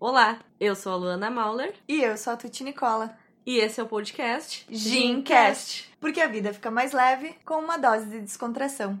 Olá, 0.00 0.38
eu 0.58 0.74
sou 0.74 0.92
a 0.92 0.96
Luana 0.96 1.30
Mauler 1.30 1.74
E 1.86 2.00
eu 2.02 2.16
sou 2.16 2.32
a 2.32 2.36
Tuti 2.36 2.64
Nicola. 2.64 3.14
e 3.44 3.58
esse 3.58 3.78
é 3.78 3.82
o 3.82 3.86
podcast 3.86 4.64
Gincast. 4.70 5.90
Porque 6.00 6.22
a 6.22 6.26
vida 6.26 6.54
fica 6.54 6.70
mais 6.70 6.92
leve 6.92 7.34
com 7.44 7.56
uma 7.58 7.76
dose 7.76 8.06
de 8.06 8.18
descontração. 8.20 8.98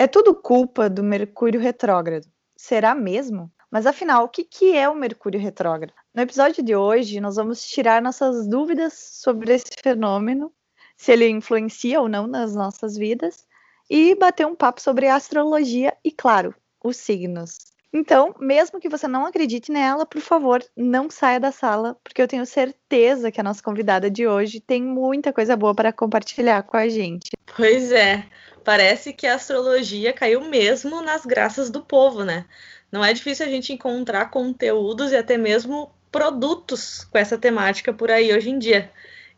É 0.00 0.06
tudo 0.06 0.32
culpa 0.32 0.88
do 0.88 1.02
Mercúrio 1.02 1.60
retrógrado. 1.60 2.24
Será 2.56 2.94
mesmo? 2.94 3.50
Mas 3.68 3.84
afinal, 3.84 4.24
o 4.24 4.28
que, 4.28 4.76
é 4.76 4.88
o 4.88 4.94
Mercúrio 4.94 5.40
retrógrado? 5.40 5.92
No 6.14 6.22
episódio 6.22 6.62
de 6.62 6.76
hoje, 6.76 7.20
nós 7.20 7.34
vamos 7.34 7.66
tirar 7.66 8.00
nossas 8.00 8.46
dúvidas 8.46 8.92
sobre 8.92 9.52
esse 9.52 9.72
fenômeno, 9.82 10.52
se 10.96 11.10
ele 11.10 11.28
influencia 11.28 12.00
ou 12.00 12.08
não 12.08 12.28
nas 12.28 12.54
nossas 12.54 12.96
vidas, 12.96 13.44
e 13.90 14.14
bater 14.14 14.46
um 14.46 14.54
papo 14.54 14.80
sobre 14.80 15.08
astrologia 15.08 15.96
e, 16.04 16.12
claro, 16.12 16.54
os 16.82 16.96
signos. 16.96 17.56
Então, 17.92 18.34
mesmo 18.38 18.78
que 18.78 18.88
você 18.88 19.08
não 19.08 19.24
acredite 19.24 19.72
nela, 19.72 20.04
por 20.04 20.20
favor, 20.20 20.62
não 20.76 21.08
saia 21.08 21.40
da 21.40 21.50
sala, 21.50 21.96
porque 22.04 22.20
eu 22.20 22.28
tenho 22.28 22.44
certeza 22.44 23.30
que 23.30 23.40
a 23.40 23.44
nossa 23.44 23.62
convidada 23.62 24.10
de 24.10 24.26
hoje 24.26 24.60
tem 24.60 24.82
muita 24.82 25.32
coisa 25.32 25.56
boa 25.56 25.74
para 25.74 25.92
compartilhar 25.92 26.62
com 26.64 26.76
a 26.76 26.88
gente. 26.88 27.30
Pois 27.56 27.90
é, 27.90 28.26
parece 28.62 29.12
que 29.14 29.26
a 29.26 29.36
astrologia 29.36 30.12
caiu 30.12 30.42
mesmo 30.42 31.00
nas 31.00 31.24
graças 31.24 31.70
do 31.70 31.80
povo, 31.80 32.24
né? 32.24 32.44
Não 32.92 33.04
é 33.04 33.12
difícil 33.12 33.46
a 33.46 33.48
gente 33.48 33.72
encontrar 33.72 34.30
conteúdos 34.30 35.12
e 35.12 35.16
até 35.16 35.38
mesmo 35.38 35.90
produtos 36.12 37.04
com 37.04 37.18
essa 37.18 37.38
temática 37.38 37.92
por 37.92 38.10
aí 38.10 38.34
hoje 38.34 38.50
em 38.50 38.58
dia. 38.58 38.90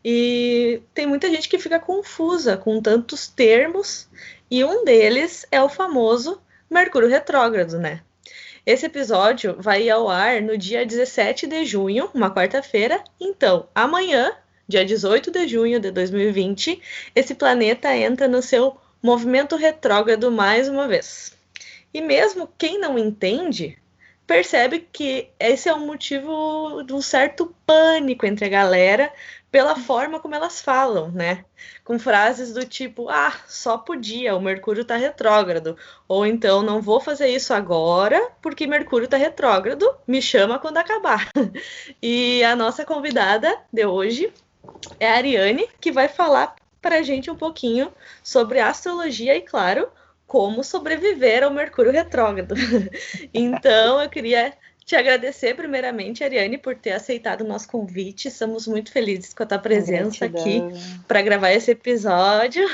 E 0.03 0.81
tem 0.93 1.05
muita 1.05 1.29
gente 1.29 1.47
que 1.47 1.59
fica 1.59 1.79
confusa 1.79 2.57
com 2.57 2.81
tantos 2.81 3.27
termos, 3.27 4.09
e 4.49 4.63
um 4.63 4.83
deles 4.83 5.45
é 5.51 5.61
o 5.61 5.69
famoso 5.69 6.41
Mercúrio 6.69 7.09
retrógrado, 7.09 7.77
né? 7.77 8.01
Esse 8.63 8.85
episódio 8.85 9.55
vai 9.57 9.89
ao 9.89 10.07
ar 10.07 10.39
no 10.39 10.55
dia 10.55 10.85
17 10.85 11.47
de 11.47 11.65
junho, 11.65 12.11
uma 12.13 12.31
quarta-feira. 12.31 13.03
Então, 13.19 13.67
amanhã, 13.73 14.31
dia 14.67 14.85
18 14.85 15.31
de 15.31 15.47
junho 15.47 15.79
de 15.79 15.89
2020, 15.89 16.79
esse 17.15 17.33
planeta 17.33 17.95
entra 17.95 18.27
no 18.27 18.39
seu 18.39 18.77
movimento 19.01 19.55
retrógrado 19.55 20.31
mais 20.31 20.69
uma 20.69 20.87
vez. 20.87 21.35
E 21.91 22.01
mesmo 22.01 22.47
quem 22.55 22.79
não 22.79 22.99
entende, 22.99 23.79
percebe 24.27 24.87
que 24.93 25.29
esse 25.39 25.67
é 25.67 25.73
um 25.73 25.87
motivo 25.87 26.83
de 26.83 26.93
um 26.93 27.01
certo 27.01 27.55
pânico 27.65 28.27
entre 28.27 28.45
a 28.45 28.49
galera 28.49 29.11
pela 29.51 29.75
forma 29.75 30.19
como 30.19 30.33
elas 30.35 30.61
falam, 30.61 31.11
né? 31.11 31.45
Com 31.83 31.99
frases 31.99 32.53
do 32.53 32.65
tipo: 32.65 33.09
"Ah, 33.09 33.33
só 33.47 33.77
podia, 33.77 34.35
o 34.35 34.41
Mercúrio 34.41 34.85
tá 34.85 34.95
retrógrado", 34.95 35.77
ou 36.07 36.25
então 36.25 36.61
"Não 36.63 36.81
vou 36.81 36.99
fazer 37.01 37.27
isso 37.29 37.53
agora, 37.53 38.31
porque 38.41 38.65
Mercúrio 38.67 39.07
tá 39.07 39.17
retrógrado, 39.17 39.85
me 40.07 40.21
chama 40.21 40.59
quando 40.59 40.77
acabar". 40.77 41.29
E 42.01 42.43
a 42.43 42.55
nossa 42.55 42.85
convidada 42.85 43.55
de 43.71 43.85
hoje 43.85 44.33
é 44.99 45.09
a 45.09 45.15
Ariane, 45.15 45.67
que 45.79 45.91
vai 45.91 46.07
falar 46.07 46.55
pra 46.81 47.01
gente 47.03 47.29
um 47.29 47.35
pouquinho 47.35 47.91
sobre 48.23 48.59
astrologia 48.59 49.35
e, 49.35 49.41
claro, 49.41 49.89
como 50.27 50.63
sobreviver 50.63 51.43
ao 51.43 51.51
Mercúrio 51.51 51.91
retrógrado. 51.91 52.55
então, 53.33 54.01
eu 54.01 54.09
queria 54.09 54.53
te 54.85 54.95
agradecer 54.95 55.55
primeiramente, 55.55 56.23
Ariane, 56.23 56.57
por 56.57 56.75
ter 56.75 56.91
aceitado 56.91 57.41
o 57.41 57.47
nosso 57.47 57.67
convite. 57.67 58.27
Estamos 58.27 58.67
muito 58.67 58.91
felizes 58.91 59.33
com 59.33 59.43
a 59.43 59.45
tua 59.45 59.59
presença 59.59 60.25
aqui 60.25 60.61
para 61.07 61.21
gravar 61.21 61.51
esse 61.51 61.71
episódio. 61.71 62.67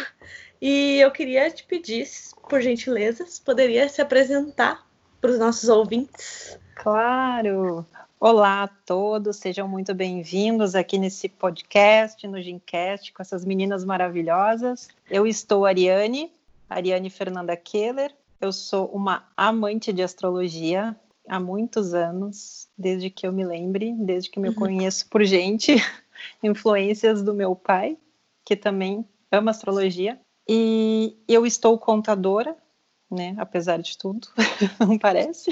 E 0.61 0.99
eu 0.99 1.11
queria 1.11 1.51
te 1.51 1.63
pedir, 1.63 2.07
por 2.49 2.61
gentileza, 2.61 3.25
se 3.25 3.39
poderia 3.41 3.87
se 3.89 4.01
apresentar 4.01 4.87
para 5.21 5.31
os 5.31 5.39
nossos 5.39 5.69
ouvintes. 5.69 6.57
Claro! 6.75 7.85
Olá 8.19 8.63
a 8.63 8.67
todos, 8.67 9.37
sejam 9.37 9.67
muito 9.67 9.93
bem-vindos 9.93 10.73
aqui 10.73 10.97
nesse 10.97 11.29
podcast, 11.29 12.27
no 12.27 12.41
Gincast, 12.41 13.13
com 13.13 13.21
essas 13.21 13.45
meninas 13.45 13.85
maravilhosas. 13.85 14.87
Eu 15.07 15.27
estou 15.27 15.67
Ariane, 15.67 16.31
Ariane 16.67 17.11
Fernanda 17.11 17.55
Keller. 17.55 18.11
Eu 18.41 18.51
sou 18.51 18.87
uma 18.87 19.27
amante 19.37 19.93
de 19.93 20.01
astrologia 20.01 20.95
há 21.27 21.39
muitos 21.39 21.93
anos, 21.93 22.67
desde 22.77 23.09
que 23.09 23.27
eu 23.27 23.31
me 23.31 23.45
lembre, 23.45 23.93
desde 23.93 24.29
que 24.29 24.39
me 24.39 24.53
conheço 24.53 25.07
por 25.09 25.23
gente, 25.23 25.75
influências 26.41 27.21
do 27.21 27.33
meu 27.33 27.55
pai, 27.55 27.97
que 28.45 28.55
também 28.55 29.05
ama 29.31 29.51
astrologia. 29.51 30.19
E 30.47 31.17
eu 31.27 31.45
estou 31.45 31.77
contadora, 31.77 32.55
né? 33.11 33.35
Apesar 33.37 33.81
de 33.81 33.97
tudo, 33.97 34.27
não 34.79 34.97
parece. 34.97 35.51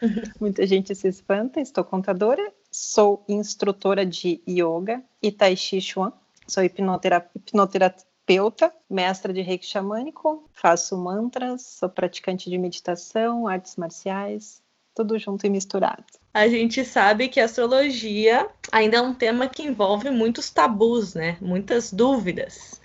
Muita 0.40 0.66
gente 0.66 0.94
se 0.94 1.08
espanta. 1.08 1.60
Estou 1.60 1.84
contadora, 1.84 2.52
sou 2.70 3.24
instrutora 3.28 4.04
de 4.04 4.40
yoga 4.48 5.02
e 5.22 5.32
tai 5.32 5.56
chi 5.56 5.80
chuan, 5.80 6.12
sou 6.46 6.62
hipnotera 6.62 7.28
hipnoterapeuta, 7.34 8.72
mestra 8.88 9.32
de 9.32 9.40
reiki 9.40 9.66
xamânico, 9.66 10.48
faço 10.52 10.96
mantras, 10.96 11.62
sou 11.62 11.88
praticante 11.88 12.48
de 12.48 12.58
meditação, 12.58 13.46
artes 13.46 13.76
marciais, 13.76 14.62
tudo 14.94 15.18
junto 15.18 15.46
e 15.46 15.50
misturado. 15.50 16.04
A 16.32 16.46
gente 16.48 16.84
sabe 16.84 17.28
que 17.28 17.40
a 17.40 17.44
astrologia 17.44 18.46
ainda 18.70 18.98
é 18.98 19.00
um 19.00 19.14
tema 19.14 19.48
que 19.48 19.62
envolve 19.62 20.10
muitos 20.10 20.50
tabus, 20.50 21.14
né? 21.14 21.36
Muitas 21.40 21.92
dúvidas. 21.92 22.80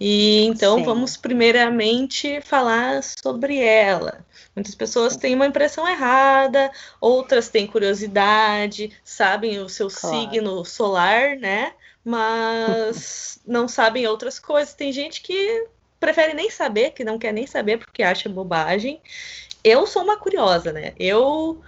E 0.00 0.44
então 0.44 0.78
Sim. 0.78 0.84
vamos 0.84 1.16
primeiramente 1.16 2.40
falar 2.40 3.02
sobre 3.02 3.58
ela. 3.58 4.24
Muitas 4.54 4.74
pessoas 4.74 5.16
têm 5.16 5.34
uma 5.34 5.46
impressão 5.46 5.86
errada, 5.86 6.70
outras 7.00 7.48
têm 7.48 7.66
curiosidade, 7.66 8.92
sabem 9.04 9.58
o 9.58 9.68
seu 9.68 9.88
Claro. 9.88 10.16
signo 10.16 10.64
solar, 10.64 11.36
né? 11.36 11.72
Mas 12.04 13.38
não 13.46 13.68
sabem 13.68 14.06
outras 14.06 14.38
coisas. 14.38 14.74
Tem 14.74 14.90
gente 14.92 15.20
que 15.20 15.66
prefere 16.00 16.34
nem 16.34 16.50
saber, 16.50 16.92
que 16.92 17.04
não 17.04 17.18
quer 17.18 17.32
nem 17.32 17.46
saber 17.46 17.78
porque 17.78 18.02
acha 18.02 18.28
bobagem. 18.28 19.00
Eu 19.68 19.84
sou 19.84 20.04
uma 20.04 20.16
curiosa, 20.16 20.72
né? 20.72 20.92
Eu 20.96 21.60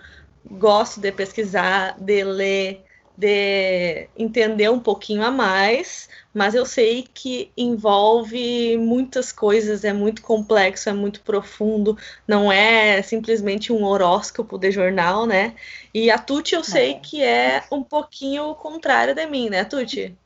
gosto 0.49 1.01
de 1.01 1.11
pesquisar, 1.11 1.97
de 1.99 2.23
ler, 2.23 2.85
de 3.17 4.09
entender 4.17 4.71
um 4.71 4.79
pouquinho 4.79 5.25
a 5.25 5.33
mais, 5.33 6.09
mas 6.33 6.55
eu 6.55 6.65
sei 6.65 7.09
que 7.13 7.51
envolve 7.57 8.79
muitas 8.79 9.33
coisas, 9.33 9.83
é 9.83 9.93
muito 9.93 10.23
complexo, 10.23 10.89
é 10.89 10.93
muito 10.93 11.23
profundo, 11.23 11.99
não 12.25 12.53
é 12.53 13.03
simplesmente 13.03 13.73
um 13.73 13.83
horóscopo 13.83 14.57
de 14.59 14.71
jornal, 14.71 15.27
né? 15.27 15.57
E 15.93 16.09
a 16.09 16.19
Tuti 16.19 16.55
eu 16.55 16.63
sei 16.63 16.93
É. 16.93 16.95
que 17.01 17.21
é 17.21 17.65
um 17.73 17.83
pouquinho 17.83 18.45
o 18.45 18.55
contrário 18.55 19.13
de 19.13 19.27
mim, 19.27 19.51
né, 19.51 19.65
Tuti? 19.65 20.17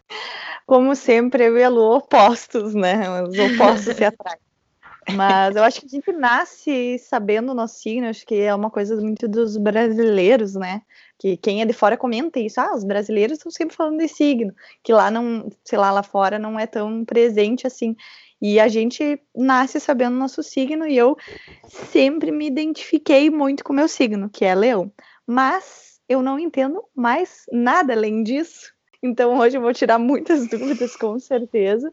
Como 0.66 0.94
sempre, 0.94 1.47
eu 1.47 1.56
e 1.56 1.65
a 1.65 1.71
Lu 1.71 1.97
opostos, 1.97 2.75
né? 2.75 3.22
Os 3.22 3.39
opostos 3.39 3.97
se 3.97 4.04
atraem. 4.04 4.51
Mas 5.10 5.56
eu 5.56 5.64
acho 5.64 5.80
que 5.80 5.86
a 5.86 5.88
gente 5.88 6.12
nasce 6.12 6.98
sabendo 6.98 7.50
o 7.50 7.54
nosso 7.54 7.80
signo, 7.80 8.06
acho 8.06 8.24
que 8.24 8.36
é 8.36 8.54
uma 8.54 8.70
coisa 8.70 8.94
muito 8.96 9.26
dos 9.26 9.56
brasileiros, 9.56 10.54
né? 10.54 10.82
Que 11.18 11.36
quem 11.36 11.60
é 11.60 11.64
de 11.64 11.72
fora 11.72 11.96
comenta 11.96 12.38
isso. 12.38 12.60
Ah, 12.60 12.74
os 12.74 12.84
brasileiros 12.84 13.38
estão 13.38 13.50
sempre 13.50 13.74
falando 13.74 13.98
de 13.98 14.08
signo, 14.08 14.54
que 14.82 14.92
lá 14.92 15.10
não, 15.10 15.48
sei 15.64 15.78
lá, 15.78 15.91
lá 15.91 16.02
fora 16.02 16.38
não 16.38 16.58
é 16.58 16.66
tão 16.66 17.04
presente 17.04 17.66
assim. 17.66 17.96
E 18.41 18.58
a 18.58 18.68
gente 18.68 19.20
nasce 19.36 19.78
sabendo 19.78 20.16
o 20.16 20.18
nosso 20.18 20.42
signo 20.42 20.86
e 20.86 20.96
eu 20.96 21.16
sempre 21.68 22.32
me 22.32 22.46
identifiquei 22.46 23.30
muito 23.30 23.62
com 23.64 23.72
o 23.72 23.76
meu 23.76 23.88
signo, 23.88 24.28
que 24.28 24.44
é 24.44 24.54
leão. 24.54 24.92
Mas 25.27 26.00
eu 26.09 26.22
não 26.22 26.38
entendo 26.38 26.82
mais 26.94 27.44
nada 27.53 27.92
além 27.92 28.22
disso. 28.22 28.72
Então 29.03 29.38
hoje 29.38 29.56
eu 29.56 29.60
vou 29.60 29.72
tirar 29.72 29.98
muitas 29.98 30.47
dúvidas, 30.50 30.97
com 30.97 31.18
certeza. 31.18 31.92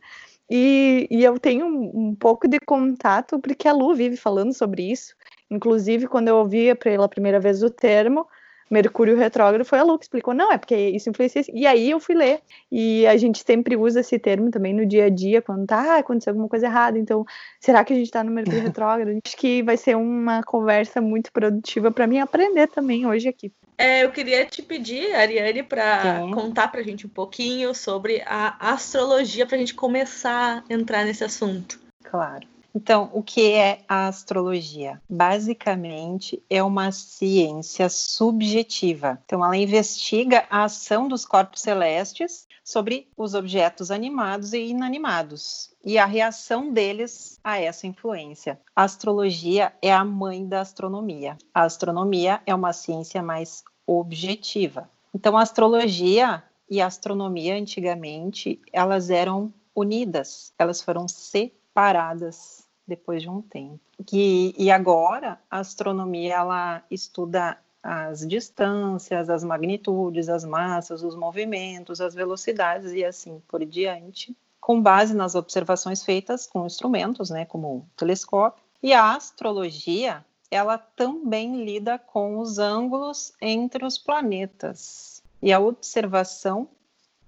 E, 0.49 1.07
e 1.11 1.23
eu 1.23 1.39
tenho 1.39 1.65
um, 1.65 2.09
um 2.09 2.15
pouco 2.15 2.47
de 2.47 2.59
contato, 2.59 3.39
porque 3.39 3.67
a 3.67 3.73
Lu 3.73 3.93
vive 3.95 4.17
falando 4.17 4.53
sobre 4.53 4.91
isso. 4.91 5.15
Inclusive, 5.49 6.07
quando 6.07 6.27
eu 6.29 6.37
ouvi 6.37 6.73
pela 6.75 7.07
primeira 7.09 7.39
vez 7.39 7.63
o 7.63 7.69
termo, 7.69 8.27
Mercúrio 8.69 9.17
retrógrado, 9.17 9.65
foi 9.65 9.79
a 9.79 9.83
Lu 9.83 9.97
que 9.97 10.05
explicou, 10.05 10.33
não, 10.33 10.51
é 10.51 10.57
porque 10.57 10.75
isso 10.75 11.09
influencia. 11.09 11.43
E 11.53 11.65
aí 11.65 11.89
eu 11.89 11.99
fui 11.99 12.15
ler. 12.15 12.39
E 12.71 13.07
a 13.07 13.17
gente 13.17 13.43
sempre 13.45 13.75
usa 13.75 14.01
esse 14.01 14.19
termo 14.19 14.51
também 14.51 14.73
no 14.73 14.85
dia 14.85 15.05
a 15.05 15.09
dia, 15.09 15.41
quando 15.41 15.65
tá, 15.65 15.95
ah, 15.95 15.97
aconteceu 15.97 16.31
alguma 16.31 16.47
coisa 16.47 16.67
errada. 16.67 16.97
Então, 16.97 17.25
será 17.59 17.83
que 17.83 17.93
a 17.93 17.95
gente 17.95 18.11
tá 18.11 18.23
no 18.23 18.31
Mercúrio 18.31 18.61
retrógrado? 18.63 19.19
Acho 19.25 19.37
que 19.37 19.63
vai 19.63 19.77
ser 19.77 19.95
uma 19.95 20.43
conversa 20.43 21.01
muito 21.01 21.31
produtiva 21.31 21.91
para 21.91 22.07
mim 22.07 22.19
aprender 22.19 22.67
também 22.67 23.05
hoje 23.05 23.27
aqui. 23.27 23.51
É, 23.77 24.03
eu 24.03 24.11
queria 24.11 24.45
te 24.45 24.61
pedir, 24.61 25.15
Ariane, 25.15 25.63
para 25.63 26.19
Sim. 26.19 26.31
contar 26.31 26.67
para 26.67 26.81
a 26.81 26.83
gente 26.83 27.07
um 27.07 27.09
pouquinho 27.09 27.73
sobre 27.73 28.21
a 28.25 28.73
astrologia, 28.73 29.45
para 29.45 29.55
a 29.55 29.59
gente 29.59 29.73
começar 29.73 30.65
a 30.69 30.73
entrar 30.73 31.05
nesse 31.05 31.23
assunto. 31.23 31.79
Claro. 32.03 32.45
Então, 32.73 33.09
o 33.13 33.23
que 33.23 33.51
é 33.53 33.81
a 33.87 34.07
astrologia? 34.07 35.01
Basicamente, 35.09 36.41
é 36.49 36.61
uma 36.61 36.91
ciência 36.91 37.89
subjetiva. 37.89 39.19
Então, 39.25 39.43
ela 39.43 39.57
investiga 39.57 40.45
a 40.49 40.65
ação 40.65 41.07
dos 41.07 41.25
corpos 41.25 41.61
celestes 41.61 42.47
sobre 42.63 43.07
os 43.17 43.33
objetos 43.33 43.89
animados 43.89 44.53
e 44.53 44.67
inanimados 44.67 45.71
e 45.83 45.97
a 45.97 46.05
reação 46.05 46.71
deles 46.71 47.39
a 47.43 47.59
essa 47.59 47.87
influência. 47.87 48.59
A 48.75 48.83
astrologia 48.83 49.73
é 49.81 49.91
a 49.91 50.05
mãe 50.05 50.47
da 50.47 50.61
astronomia. 50.61 51.37
A 51.51 51.63
astronomia 51.63 52.41
é 52.45 52.53
uma 52.53 52.73
ciência 52.73 53.23
mais 53.23 53.63
objetiva. 53.87 54.87
Então, 55.15 55.35
a 55.35 55.41
astrologia 55.41 56.43
e 56.69 56.79
a 56.79 56.85
astronomia 56.85 57.55
antigamente, 57.55 58.61
elas 58.71 59.09
eram 59.09 59.51
unidas, 59.75 60.53
elas 60.59 60.81
foram 60.81 61.07
separadas 61.07 62.58
depois 62.89 63.21
de 63.21 63.29
um 63.29 63.41
tempo. 63.41 63.79
E, 64.11 64.53
e 64.57 64.69
agora 64.69 65.39
a 65.49 65.59
astronomia 65.59 66.35
ela 66.35 66.83
estuda 66.91 67.57
as 67.81 68.27
distâncias, 68.27 69.29
as 69.29 69.43
magnitudes, 69.43 70.27
as 70.27 70.43
massas, 70.43 71.03
os 71.03 71.15
movimentos, 71.15 72.01
as 72.01 72.13
velocidades 72.13 72.91
e 72.91 73.05
assim 73.05 73.41
por 73.47 73.63
diante, 73.63 74.35
com 74.59 74.81
base 74.81 75.13
nas 75.13 75.35
observações 75.35 76.03
feitas 76.03 76.45
com 76.45 76.65
instrumentos, 76.65 77.29
né, 77.29 77.45
como 77.45 77.67
o 77.67 77.85
telescópio. 77.95 78.63
E 78.83 78.93
a 78.93 79.15
astrologia, 79.15 80.25
ela 80.51 80.77
também 80.77 81.63
lida 81.63 81.97
com 81.97 82.39
os 82.39 82.59
ângulos 82.59 83.33
entre 83.41 83.85
os 83.85 83.97
planetas 83.97 85.23
e 85.41 85.53
a 85.53 85.59
observação 85.59 86.67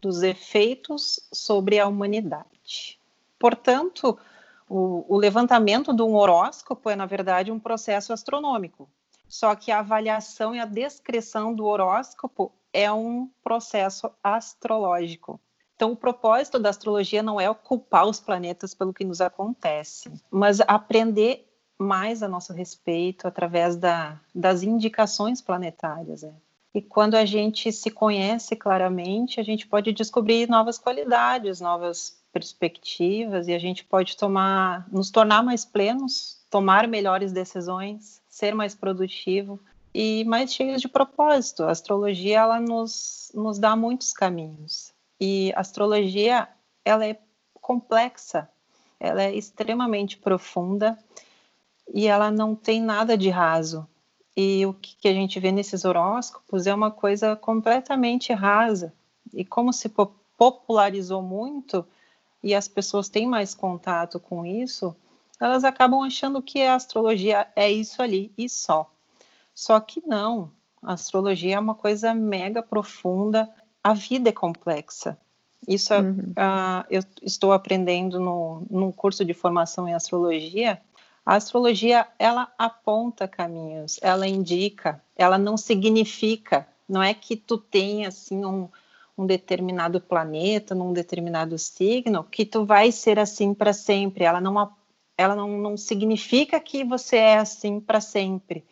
dos 0.01 0.23
efeitos 0.23 1.19
sobre 1.31 1.79
a 1.79 1.87
humanidade. 1.87 2.99
Portanto, 3.39 4.17
o, 4.71 5.05
o 5.09 5.17
levantamento 5.17 5.93
de 5.93 6.01
um 6.01 6.15
horóscopo 6.15 6.89
é, 6.89 6.95
na 6.95 7.05
verdade, 7.05 7.51
um 7.51 7.59
processo 7.59 8.13
astronômico. 8.13 8.89
Só 9.27 9.53
que 9.53 9.69
a 9.69 9.79
avaliação 9.79 10.55
e 10.55 10.59
a 10.59 10.65
descrição 10.65 11.53
do 11.53 11.65
horóscopo 11.65 12.53
é 12.71 12.89
um 12.89 13.29
processo 13.43 14.09
astrológico. 14.23 15.41
Então, 15.75 15.91
o 15.91 15.95
propósito 15.95 16.57
da 16.57 16.69
astrologia 16.69 17.21
não 17.21 17.39
é 17.39 17.53
culpar 17.53 18.05
os 18.05 18.21
planetas 18.21 18.73
pelo 18.73 18.93
que 18.93 19.03
nos 19.03 19.19
acontece, 19.19 20.09
mas 20.29 20.61
aprender 20.61 21.45
mais 21.77 22.23
a 22.23 22.29
nosso 22.29 22.53
respeito 22.53 23.27
através 23.27 23.75
da, 23.75 24.21
das 24.33 24.63
indicações 24.63 25.41
planetárias. 25.41 26.21
Né? 26.21 26.33
E 26.73 26.81
quando 26.81 27.15
a 27.15 27.25
gente 27.25 27.71
se 27.73 27.89
conhece 27.91 28.55
claramente, 28.55 29.39
a 29.39 29.43
gente 29.43 29.67
pode 29.67 29.91
descobrir 29.91 30.47
novas 30.47 30.77
qualidades, 30.77 31.59
novas 31.59 32.20
perspectivas 32.31 33.47
e 33.47 33.53
a 33.53 33.59
gente 33.59 33.83
pode 33.83 34.15
tomar, 34.15 34.87
nos 34.91 35.09
tornar 35.11 35.43
mais 35.43 35.65
plenos, 35.65 36.39
tomar 36.49 36.87
melhores 36.87 37.31
decisões, 37.31 38.21
ser 38.29 38.55
mais 38.55 38.73
produtivo 38.73 39.59
e 39.93 40.23
mais 40.25 40.53
cheios 40.53 40.81
de 40.81 40.87
propósito. 40.87 41.63
A 41.63 41.71
astrologia 41.71 42.39
ela 42.39 42.59
nos, 42.59 43.31
nos 43.33 43.59
dá 43.59 43.75
muitos 43.75 44.13
caminhos 44.13 44.93
e 45.19 45.53
a 45.55 45.59
astrologia 45.59 46.47
ela 46.83 47.05
é 47.05 47.19
complexa, 47.53 48.49
ela 48.99 49.21
é 49.21 49.35
extremamente 49.35 50.17
profunda 50.17 50.97
e 51.93 52.07
ela 52.07 52.31
não 52.31 52.55
tem 52.55 52.81
nada 52.81 53.17
de 53.17 53.29
raso. 53.29 53.87
E 54.35 54.65
o 54.65 54.73
que, 54.73 55.07
a 55.07 55.13
gente 55.13 55.39
vê 55.39 55.51
nesses 55.51 55.83
horóscopos 55.83 56.65
é 56.65 56.73
uma 56.73 56.89
coisa 56.89 57.35
completamente 57.35 58.31
rasa. 58.33 58.93
E 59.33 59.43
como 59.43 59.73
se 59.73 59.89
popularizou 59.89 61.21
muito 61.21 61.85
e 62.43 62.55
as 62.55 62.67
pessoas 62.67 63.09
têm 63.09 63.27
mais 63.27 63.53
contato 63.53 64.19
com 64.19 64.45
isso, 64.45 64.95
elas 65.39 65.63
acabam 65.63 66.01
achando 66.01 66.41
que 66.41 66.61
a 66.61 66.75
astrologia 66.75 67.47
é 67.55 67.71
isso 67.71 68.01
ali 68.01 68.31
e 68.37 68.47
só. 68.47 68.91
Só 69.53 69.79
que 69.79 70.01
não. 70.05 70.51
A 70.81 70.93
astrologia 70.93 71.55
é 71.55 71.59
uma 71.59 71.75
coisa 71.75 72.13
mega 72.13 72.61
profunda. 72.61 73.49
A 73.83 73.93
vida 73.93 74.29
é 74.29 74.33
complexa. 74.33 75.17
Isso 75.67 75.93
uhum. 75.93 76.31
uh, 76.31 76.85
eu 76.89 77.03
estou 77.21 77.51
aprendendo 77.51 78.19
no, 78.19 78.63
no 78.69 78.93
curso 78.93 79.23
de 79.23 79.33
formação 79.33 79.87
em 79.87 79.93
astrologia 79.93 80.81
a 81.25 81.35
astrologia, 81.35 82.07
ela 82.17 82.51
aponta 82.57 83.27
caminhos, 83.27 83.99
ela 84.01 84.27
indica, 84.27 85.01
ela 85.15 85.37
não 85.37 85.55
significa. 85.55 86.67
Não 86.89 87.01
é 87.01 87.13
que 87.13 87.35
tu 87.35 87.57
tenha, 87.57 88.07
assim, 88.07 88.43
um, 88.43 88.67
um 89.17 89.25
determinado 89.25 89.99
planeta, 89.99 90.73
num 90.73 90.93
determinado 90.93 91.57
signo, 91.57 92.23
que 92.23 92.45
tu 92.45 92.65
vai 92.65 92.91
ser 92.91 93.19
assim 93.19 93.53
para 93.53 93.73
sempre. 93.73 94.23
Ela 94.23 94.41
não, 94.41 94.71
ela 95.17 95.35
não, 95.35 95.57
não 95.57 95.77
significa 95.77 96.59
que 96.59 96.83
você 96.83 97.17
é 97.17 97.37
assim 97.37 97.79
para 97.79 98.01
sempre. 98.01 98.65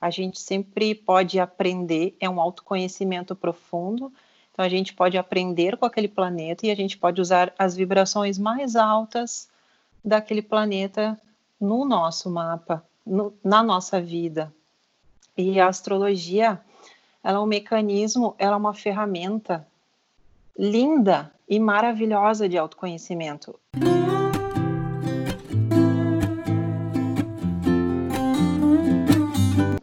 A 0.00 0.10
gente 0.10 0.38
sempre 0.38 0.94
pode 0.94 1.40
aprender, 1.40 2.16
é 2.20 2.28
um 2.28 2.40
autoconhecimento 2.40 3.34
profundo. 3.34 4.12
Então, 4.52 4.64
a 4.64 4.68
gente 4.68 4.94
pode 4.94 5.16
aprender 5.16 5.76
com 5.76 5.86
aquele 5.86 6.08
planeta 6.08 6.66
e 6.66 6.70
a 6.70 6.74
gente 6.74 6.96
pode 6.96 7.20
usar 7.20 7.54
as 7.58 7.76
vibrações 7.76 8.38
mais 8.38 8.76
altas 8.76 9.48
daquele 10.04 10.42
planeta 10.42 11.20
no 11.60 11.84
nosso 11.84 12.30
mapa, 12.30 12.84
no, 13.04 13.34
na 13.42 13.62
nossa 13.62 14.00
vida. 14.00 14.52
E 15.36 15.60
a 15.60 15.68
astrologia, 15.68 16.60
ela 17.22 17.38
é 17.38 17.40
um 17.40 17.46
mecanismo, 17.46 18.34
ela 18.38 18.54
é 18.54 18.56
uma 18.56 18.72
ferramenta 18.72 19.66
linda 20.58 21.32
e 21.48 21.60
maravilhosa 21.60 22.48
de 22.48 22.58
autoconhecimento. 22.58 23.58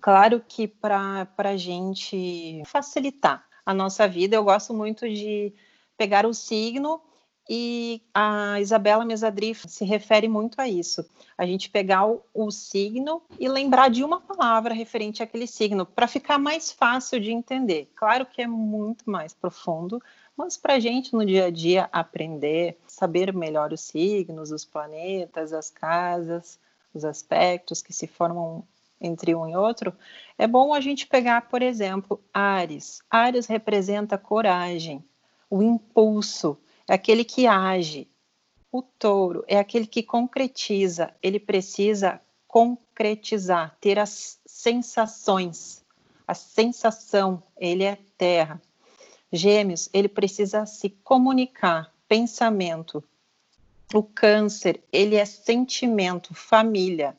Claro 0.01 0.43
que 0.45 0.67
para 0.67 1.27
a 1.37 1.55
gente 1.55 2.61
facilitar 2.65 3.45
a 3.65 3.73
nossa 3.73 4.05
vida, 4.07 4.35
eu 4.35 4.43
gosto 4.43 4.73
muito 4.73 5.07
de 5.07 5.53
pegar 5.97 6.25
o 6.25 6.33
signo 6.33 7.01
e 7.49 8.01
a 8.13 8.59
Isabela 8.59 9.05
Mesadri 9.05 9.53
se 9.55 9.83
refere 9.85 10.27
muito 10.27 10.59
a 10.59 10.67
isso. 10.67 11.05
A 11.37 11.45
gente 11.45 11.69
pegar 11.69 12.05
o, 12.05 12.21
o 12.33 12.51
signo 12.51 13.21
e 13.39 13.49
lembrar 13.49 13.89
de 13.89 14.03
uma 14.03 14.21
palavra 14.21 14.73
referente 14.73 15.21
àquele 15.21 15.47
signo, 15.47 15.85
para 15.85 16.07
ficar 16.07 16.37
mais 16.37 16.71
fácil 16.71 17.19
de 17.19 17.31
entender. 17.31 17.89
Claro 17.95 18.25
que 18.25 18.41
é 18.41 18.47
muito 18.47 19.09
mais 19.09 19.33
profundo, 19.33 20.01
mas 20.35 20.57
para 20.57 20.75
a 20.75 20.79
gente 20.79 21.13
no 21.13 21.25
dia 21.25 21.45
a 21.45 21.49
dia 21.49 21.89
aprender, 21.91 22.77
saber 22.87 23.33
melhor 23.33 23.71
os 23.71 23.81
signos, 23.81 24.51
os 24.51 24.65
planetas, 24.65 25.53
as 25.53 25.69
casas, 25.69 26.59
os 26.93 27.05
aspectos 27.05 27.81
que 27.81 27.93
se 27.93 28.07
formam 28.07 28.63
entre 28.99 29.35
um 29.35 29.47
e 29.47 29.55
outro, 29.55 29.93
é 30.37 30.47
bom 30.47 30.73
a 30.73 30.79
gente 30.79 31.05
pegar, 31.07 31.49
por 31.49 31.61
exemplo, 31.61 32.21
Ares. 32.33 33.01
Ares 33.09 33.47
representa 33.47 34.17
coragem, 34.17 35.03
o 35.49 35.61
impulso, 35.61 36.57
é 36.87 36.93
aquele 36.93 37.23
que 37.23 37.45
age. 37.45 38.07
O 38.71 38.81
touro 38.81 39.43
é 39.47 39.59
aquele 39.59 39.85
que 39.85 40.01
concretiza, 40.01 41.13
ele 41.21 41.39
precisa 41.39 42.19
concretizar, 42.47 43.77
ter 43.79 43.99
as 43.99 44.39
sensações. 44.45 45.83
A 46.27 46.33
sensação, 46.33 47.43
ele 47.57 47.83
é 47.83 47.97
terra. 48.17 48.61
Gêmeos, 49.35 49.89
ele 49.91 50.07
precisa 50.07 50.63
se 50.67 50.91
comunicar, 50.91 51.91
pensamento. 52.07 53.03
O 53.91 54.03
câncer, 54.03 54.83
ele 54.91 55.15
é 55.15 55.25
sentimento, 55.25 56.35
família. 56.35 57.17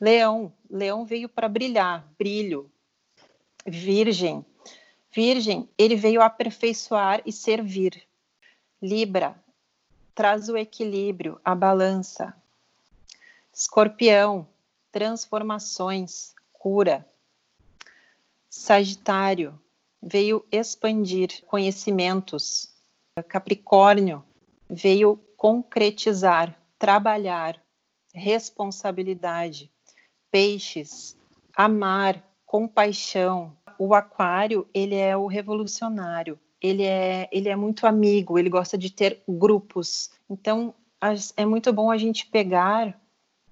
Leão, 0.00 0.50
leão 0.70 1.04
veio 1.04 1.28
para 1.28 1.46
brilhar, 1.46 2.10
brilho. 2.18 2.70
Virgem, 3.66 4.42
virgem, 5.12 5.68
ele 5.76 5.94
veio 5.94 6.22
aperfeiçoar 6.22 7.20
e 7.26 7.30
servir. 7.30 8.02
Libra 8.80 9.36
traz 10.14 10.48
o 10.48 10.56
equilíbrio, 10.56 11.38
a 11.44 11.54
balança. 11.54 12.34
Escorpião, 13.52 14.48
transformações, 14.90 16.34
cura. 16.50 17.06
Sagitário, 18.48 19.60
veio 20.06 20.44
expandir 20.52 21.44
conhecimentos. 21.46 22.70
Capricórnio, 23.28 24.24
veio 24.70 25.18
concretizar, 25.36 26.56
trabalhar, 26.78 27.60
responsabilidade. 28.14 29.70
Peixes, 30.30 31.16
amar, 31.56 32.22
compaixão. 32.44 33.56
O 33.78 33.94
aquário, 33.94 34.66
ele 34.72 34.94
é 34.94 35.16
o 35.16 35.26
revolucionário 35.26 36.38
ele 36.60 36.84
é, 36.84 37.28
ele 37.30 37.48
é 37.48 37.56
muito 37.56 37.86
amigo, 37.86 38.38
ele 38.38 38.48
gosta 38.48 38.76
de 38.76 38.90
ter 38.90 39.22
grupos. 39.28 40.10
Então, 40.28 40.74
é 41.36 41.44
muito 41.44 41.72
bom 41.72 41.90
a 41.90 41.98
gente 41.98 42.26
pegar 42.26 42.98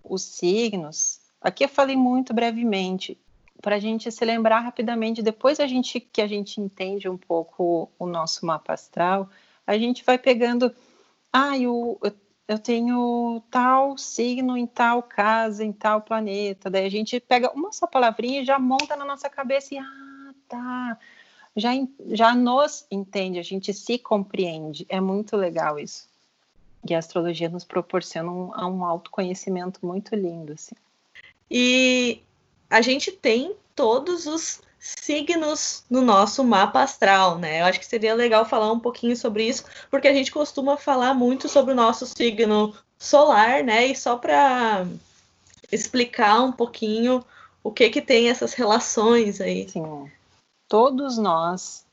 os 0.03 0.23
signos. 0.23 1.21
Aqui 1.41 1.65
eu 1.65 1.69
falei 1.69 1.97
muito 1.97 2.33
brevemente, 2.33 3.19
para 3.65 3.77
a 3.77 3.79
gente 3.79 4.13
se 4.13 4.23
lembrar 4.27 4.61
rapidamente, 4.61 5.23
depois 5.23 5.59
a 5.59 5.67
gente, 5.67 5.99
que 5.99 6.21
a 6.21 6.27
gente 6.27 6.61
entende 6.61 7.09
um 7.09 7.17
pouco 7.17 7.91
o 7.99 8.07
nosso 8.07 8.45
mapa 8.45 8.75
astral, 8.75 9.31
a 9.67 9.79
gente 9.79 10.05
vai 10.05 10.19
pegando. 10.19 10.71
Ah, 11.33 11.57
o, 11.67 11.99
eu 12.47 12.59
tenho 12.59 13.43
tal 13.51 13.97
signo 13.97 14.55
em 14.55 14.67
tal 14.67 15.03
casa, 15.03 15.65
em 15.65 15.73
tal 15.73 16.03
planeta. 16.03 16.69
Daí 16.69 16.85
a 16.85 16.91
gente 16.91 17.19
pega 17.19 17.51
uma 17.53 17.73
só 17.73 17.87
palavrinha 17.87 18.43
e 18.43 18.45
já 18.45 18.59
monta 18.59 18.97
na 18.97 19.05
nossa 19.07 19.31
cabeça 19.31 19.75
e 19.75 19.79
ah, 19.79 20.35
tá. 20.47 20.99
Já, 21.57 21.71
já 22.09 22.35
nos 22.35 22.87
entende, 22.91 23.39
a 23.39 23.43
gente 23.43 23.73
se 23.73 23.97
compreende. 23.97 24.85
É 24.91 25.01
muito 25.01 25.39
legal 25.39 25.79
isso. 25.79 26.07
E 26.87 26.95
a 26.95 26.99
astrologia 26.99 27.49
nos 27.49 27.65
proporciona 27.65 28.31
um, 28.31 28.51
um 28.51 28.85
autoconhecimento 28.85 29.81
muito 29.83 30.15
lindo, 30.15 30.53
assim. 30.53 30.75
E 31.51 32.21
a 32.69 32.81
gente 32.81 33.13
tem 33.13 33.55
todos 33.75 34.27
os 34.27 34.61
signos 34.79 35.85
no 35.89 36.03
nosso 36.03 36.45
mapa 36.45 36.83
astral, 36.83 37.39
né? 37.39 37.63
Eu 37.63 37.67
acho 37.67 37.81
que 37.81 37.87
seria 37.87 38.15
legal 38.15 38.45
falar 38.45 38.71
um 38.71 38.79
pouquinho 38.79 39.17
sobre 39.17 39.49
isso, 39.49 39.65
porque 39.91 40.07
a 40.07 40.13
gente 40.13 40.31
costuma 40.31 40.77
falar 40.77 41.15
muito 41.15 41.49
sobre 41.49 41.73
o 41.73 41.77
nosso 41.77 42.07
signo 42.07 42.75
solar, 42.99 43.65
né? 43.65 43.87
E 43.87 43.97
só 43.97 44.17
para 44.17 44.87
explicar 45.73 46.43
um 46.43 46.53
pouquinho 46.53 47.25
o 47.63 47.73
que 47.73 47.89
que 47.89 48.03
tem 48.03 48.29
essas 48.29 48.53
relações 48.53 49.41
aí. 49.41 49.69
Sim. 49.69 50.11
Todos 50.69 51.17
nós 51.17 51.85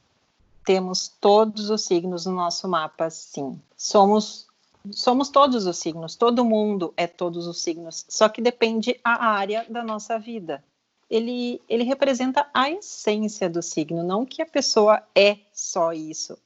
temos 0.66 1.08
todos 1.08 1.70
os 1.70 1.84
signos 1.84 2.26
no 2.26 2.34
nosso 2.34 2.68
mapa, 2.68 3.10
sim. 3.10 3.60
Somos 3.76 4.48
somos 4.90 5.30
todos 5.30 5.66
os 5.66 5.78
signos, 5.78 6.16
todo 6.16 6.46
mundo 6.46 6.94
é 6.98 7.06
todos 7.06 7.46
os 7.46 7.62
signos, 7.62 8.06
só 8.10 8.28
que 8.28 8.42
depende 8.42 9.00
a 9.04 9.28
área 9.32 9.66
da 9.70 9.84
nossa 9.84 10.18
vida 10.18 10.64
ele, 11.12 11.62
ele 11.68 11.84
representa 11.84 12.50
a 12.54 12.72
essência 12.72 13.50
do 13.50 13.62
signo, 13.62 14.02
não 14.02 14.26
que 14.26 14.42
a 14.42 14.46
pessoa 14.46 15.04
é 15.14 15.40
só 15.52 15.92
isso. 15.92 16.38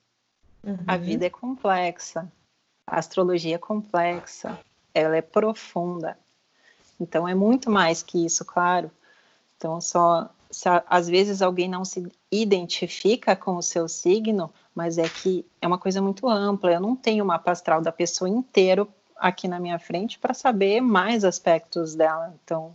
Uhum. 0.63 0.79
A 0.87 0.97
vida 0.97 1.27
é 1.27 1.29
complexa, 1.29 2.27
a 2.87 2.97
astrologia 2.97 3.55
é 3.55 3.59
complexa, 3.59 4.59
ela 4.91 5.15
é 5.15 5.21
profunda. 5.21 6.17
Então 6.99 7.27
é 7.27 7.35
muito 7.35 7.69
mais 7.69 8.01
que 8.01 8.25
isso, 8.25 8.43
claro. 8.43 8.89
Então 9.55 9.79
só 9.79 10.31
se 10.55 10.69
às 10.87 11.09
vezes 11.09 11.41
alguém 11.41 11.67
não 11.67 11.83
se 11.83 12.09
identifica 12.31 13.35
com 13.35 13.57
o 13.57 13.61
seu 13.61 13.89
signo, 13.89 14.49
mas 14.73 14.97
é 14.97 15.09
que 15.09 15.45
é 15.61 15.67
uma 15.67 15.77
coisa 15.77 16.01
muito 16.01 16.29
ampla. 16.29 16.71
Eu 16.71 16.79
não 16.79 16.95
tenho 16.95 17.25
o 17.25 17.27
mapa 17.27 17.51
astral 17.51 17.81
da 17.81 17.91
pessoa 17.91 18.29
inteiro 18.29 18.87
aqui 19.17 19.49
na 19.49 19.59
minha 19.59 19.77
frente 19.77 20.17
para 20.17 20.33
saber 20.33 20.79
mais 20.79 21.25
aspectos 21.25 21.93
dela. 21.93 22.33
Então 22.41 22.73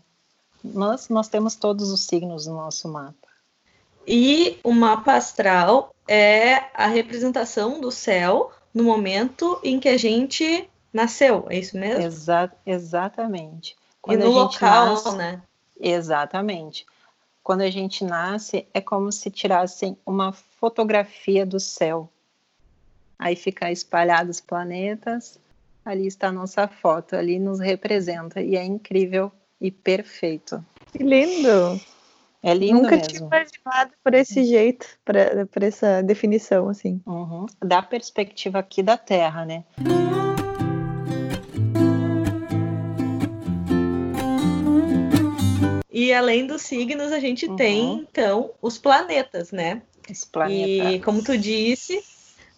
nós, 0.62 1.08
nós 1.08 1.28
temos 1.28 1.56
todos 1.56 1.90
os 1.90 2.02
signos 2.02 2.46
no 2.46 2.54
nosso 2.54 2.86
mapa. 2.86 3.14
E 4.06 4.58
o 4.62 4.72
mapa 4.72 5.14
astral 5.14 5.94
é 6.06 6.56
a 6.74 6.86
representação 6.86 7.80
do 7.80 7.90
céu 7.90 8.52
no 8.74 8.84
momento 8.84 9.58
em 9.64 9.80
que 9.80 9.88
a 9.88 9.96
gente 9.96 10.68
nasceu, 10.92 11.46
é 11.48 11.58
isso 11.58 11.78
mesmo? 11.78 12.04
Exa 12.04 12.52
exatamente. 12.66 13.74
Quando 14.02 14.20
e 14.20 14.24
no 14.24 14.30
local, 14.32 14.86
nasce, 14.90 15.16
né? 15.16 15.42
Exatamente. 15.80 16.84
Quando 17.50 17.62
a 17.62 17.70
gente 17.70 18.04
nasce, 18.04 18.64
é 18.72 18.80
como 18.80 19.10
se 19.10 19.28
tirassem 19.28 19.98
uma 20.06 20.32
fotografia 20.32 21.44
do 21.44 21.58
céu. 21.58 22.08
Aí 23.18 23.34
fica 23.34 23.72
espalhados 23.72 24.36
os 24.36 24.40
planetas, 24.40 25.36
ali 25.84 26.06
está 26.06 26.28
a 26.28 26.32
nossa 26.32 26.68
foto, 26.68 27.16
ali 27.16 27.40
nos 27.40 27.58
representa. 27.58 28.40
E 28.40 28.54
é 28.54 28.62
incrível 28.62 29.32
e 29.60 29.68
perfeito. 29.72 30.64
Que 30.92 31.02
lindo! 31.02 31.80
É 32.40 32.54
lindo 32.54 32.82
Nunca 32.82 32.94
mesmo. 32.94 33.08
tinha 33.08 33.26
imaginado 33.26 33.90
por 34.04 34.14
esse 34.14 34.44
jeito, 34.44 34.86
por 35.04 35.64
essa 35.64 36.04
definição, 36.04 36.68
assim. 36.68 37.02
Uhum. 37.04 37.46
Da 37.58 37.82
perspectiva 37.82 38.60
aqui 38.60 38.80
da 38.80 38.96
Terra, 38.96 39.44
né? 39.44 39.64
E 46.00 46.14
além 46.14 46.46
dos 46.46 46.62
signos, 46.62 47.12
a 47.12 47.20
gente 47.20 47.44
uhum. 47.44 47.56
tem, 47.56 47.92
então, 48.10 48.52
os 48.62 48.78
planetas, 48.78 49.52
né? 49.52 49.82
Os 50.10 50.24
planetas. 50.24 50.94
E 50.94 51.00
como 51.00 51.22
tu 51.22 51.36
disse, 51.36 52.02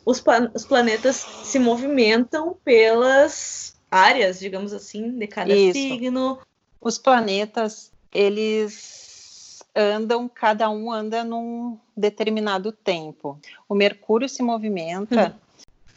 os, 0.07 0.23
os 0.55 0.65
planetas 0.65 1.17
se 1.17 1.59
movimentam 1.59 2.57
pelas 2.65 3.75
áreas, 3.91 4.39
digamos 4.39 4.73
assim, 4.73 5.19
de 5.19 5.27
cada 5.27 5.53
Isso. 5.53 5.73
signo. 5.73 6.39
Os 6.81 6.99
planetas, 6.99 7.91
eles 8.15 9.59
andam, 9.75 10.29
cada 10.29 10.71
um 10.71 10.93
anda 10.93 11.25
num 11.25 11.77
determinado 11.97 12.71
tempo. 12.71 13.41
O 13.69 13.75
Mercúrio 13.75 14.29
se 14.29 14.41
movimenta 14.41 15.37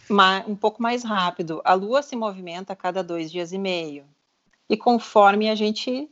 uhum. 0.10 0.54
um 0.54 0.56
pouco 0.56 0.82
mais 0.82 1.04
rápido. 1.04 1.62
A 1.64 1.75
Lua 1.75 2.02
se 2.02 2.16
movimenta 2.16 2.74
a 2.74 2.75
cada 2.75 3.04
dois 3.04 3.32
dias 3.32 3.52
e 3.52 3.60
meio. 3.60 4.04
E 4.68 4.75
conforme 4.75 5.48
a 5.48 5.54
gente 5.54 6.10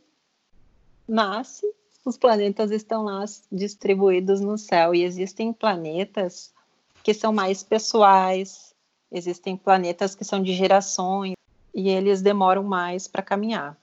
nasce, 1.08 1.66
os 2.06 2.18
planetas 2.18 2.72
estão 2.72 3.04
lá 3.04 3.24
distribuídos 3.52 4.42
no 4.42 4.58
céu. 4.58 4.94
E 4.94 5.04
existem 5.04 5.54
planetas 5.54 6.54
que 7.04 7.14
são 7.14 7.34
mais 7.34 7.64
pessoais, 7.64 8.74
existem 9.12 9.56
planetas 9.58 10.16
que 10.16 10.24
são 10.24 10.42
de 10.42 10.54
gerações, 10.54 11.34
e 11.74 11.90
eles 11.90 12.22
demoram 12.22 12.64
mais 12.64 13.08
para 13.08 13.22
caminhar 13.22 13.78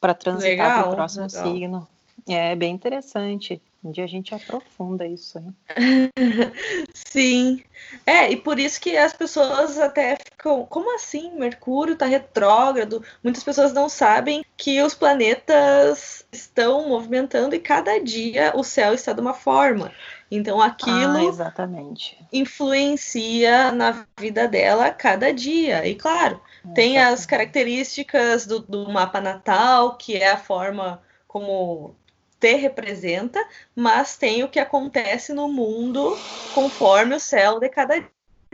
para 0.00 0.14
transitar 0.14 0.82
para 0.82 0.92
o 0.92 0.94
próximo 0.94 1.26
legal. 1.26 1.42
signo. 1.42 1.88
É 2.28 2.54
bem 2.54 2.74
interessante. 2.74 3.60
Um 3.86 3.92
dia 3.92 4.02
a 4.02 4.08
gente 4.08 4.34
aprofunda 4.34 5.06
isso 5.06 5.38
aí. 5.38 6.10
Sim. 6.92 7.62
É, 8.04 8.28
e 8.32 8.36
por 8.36 8.58
isso 8.58 8.80
que 8.80 8.96
as 8.96 9.12
pessoas 9.12 9.78
até 9.78 10.16
ficam, 10.16 10.66
como 10.66 10.92
assim? 10.96 11.30
Mercúrio 11.38 11.92
está 11.92 12.04
retrógrado? 12.04 13.00
Muitas 13.22 13.44
pessoas 13.44 13.72
não 13.72 13.88
sabem 13.88 14.44
que 14.56 14.82
os 14.82 14.92
planetas 14.92 16.26
estão 16.32 16.88
movimentando 16.88 17.54
e 17.54 17.60
cada 17.60 18.00
dia 18.00 18.52
o 18.56 18.64
céu 18.64 18.92
está 18.92 19.12
de 19.12 19.20
uma 19.20 19.34
forma. 19.34 19.92
Então 20.28 20.60
aquilo 20.60 21.18
ah, 21.18 21.24
exatamente. 21.24 22.18
influencia 22.32 23.70
na 23.70 24.04
vida 24.18 24.48
dela 24.48 24.90
cada 24.90 25.32
dia. 25.32 25.86
E 25.86 25.94
claro, 25.94 26.40
tem 26.74 26.98
as 26.98 27.24
características 27.24 28.46
do, 28.46 28.58
do 28.58 28.90
mapa 28.90 29.20
natal, 29.20 29.96
que 29.96 30.16
é 30.16 30.32
a 30.32 30.36
forma 30.36 31.00
como 31.28 31.94
te 32.38 32.54
representa, 32.54 33.44
mas 33.74 34.16
tem 34.16 34.44
o 34.44 34.48
que 34.48 34.58
acontece 34.58 35.32
no 35.32 35.48
mundo 35.48 36.16
conforme 36.54 37.14
o 37.14 37.20
céu 37.20 37.58
de 37.58 37.68
cada 37.68 38.02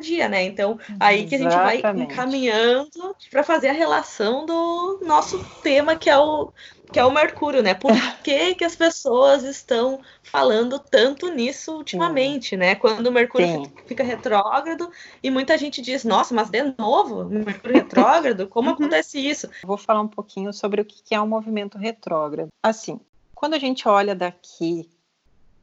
dia, 0.01 0.29
né? 0.29 0.43
Então, 0.43 0.79
aí 0.99 1.27
que 1.27 1.35
a 1.35 1.39
gente 1.39 1.55
vai 1.55 1.79
encaminhando 1.79 3.15
para 3.31 3.43
fazer 3.43 3.69
a 3.69 3.73
relação 3.73 4.45
do 4.47 5.01
nosso 5.03 5.45
tema, 5.62 5.97
que 5.97 6.11
é 6.11 6.19
o 6.19 6.53
que 6.93 7.01
é 7.01 7.05
o 7.05 7.11
Mercúrio, 7.11 7.62
né? 7.62 7.73
Por 7.73 7.93
que, 8.23 8.55
que 8.55 8.65
as 8.65 8.77
pessoas 8.77 9.45
estão 9.45 10.01
falando 10.23 10.79
tanto 10.79 11.31
nisso 11.31 11.75
ultimamente, 11.75 12.55
né? 12.55 12.75
Quando 12.75 13.07
o 13.07 13.12
Mercúrio 13.12 13.47
Sim. 13.47 13.73
fica 13.87 14.05
retrógrado 14.05 14.91
e 15.23 15.31
muita 15.31 15.57
gente 15.57 15.81
diz, 15.81 16.05
nossa, 16.05 16.35
mas 16.35 16.51
de 16.51 16.75
novo, 16.79 17.25
Mercúrio 17.25 17.77
retrógrado? 17.77 18.47
Como 18.47 18.69
uhum. 18.69 18.75
acontece 18.75 19.19
isso? 19.19 19.49
Vou 19.65 19.79
falar 19.79 20.03
um 20.03 20.09
pouquinho 20.09 20.53
sobre 20.53 20.83
o 20.83 20.85
que 20.85 21.15
é 21.15 21.21
um 21.21 21.27
movimento 21.27 21.79
retrógrado. 21.79 22.49
Assim, 22.62 23.01
quando 23.42 23.54
a 23.54 23.58
gente 23.58 23.88
olha 23.88 24.14
daqui 24.14 24.88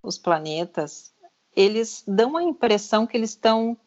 os 0.03 0.17
planetas, 0.17 1.13
eles 1.55 2.03
dão 2.05 2.35
a 2.35 2.43
impressão 2.43 3.07
que 3.07 3.15
eles 3.15 3.29
estão 3.29 3.77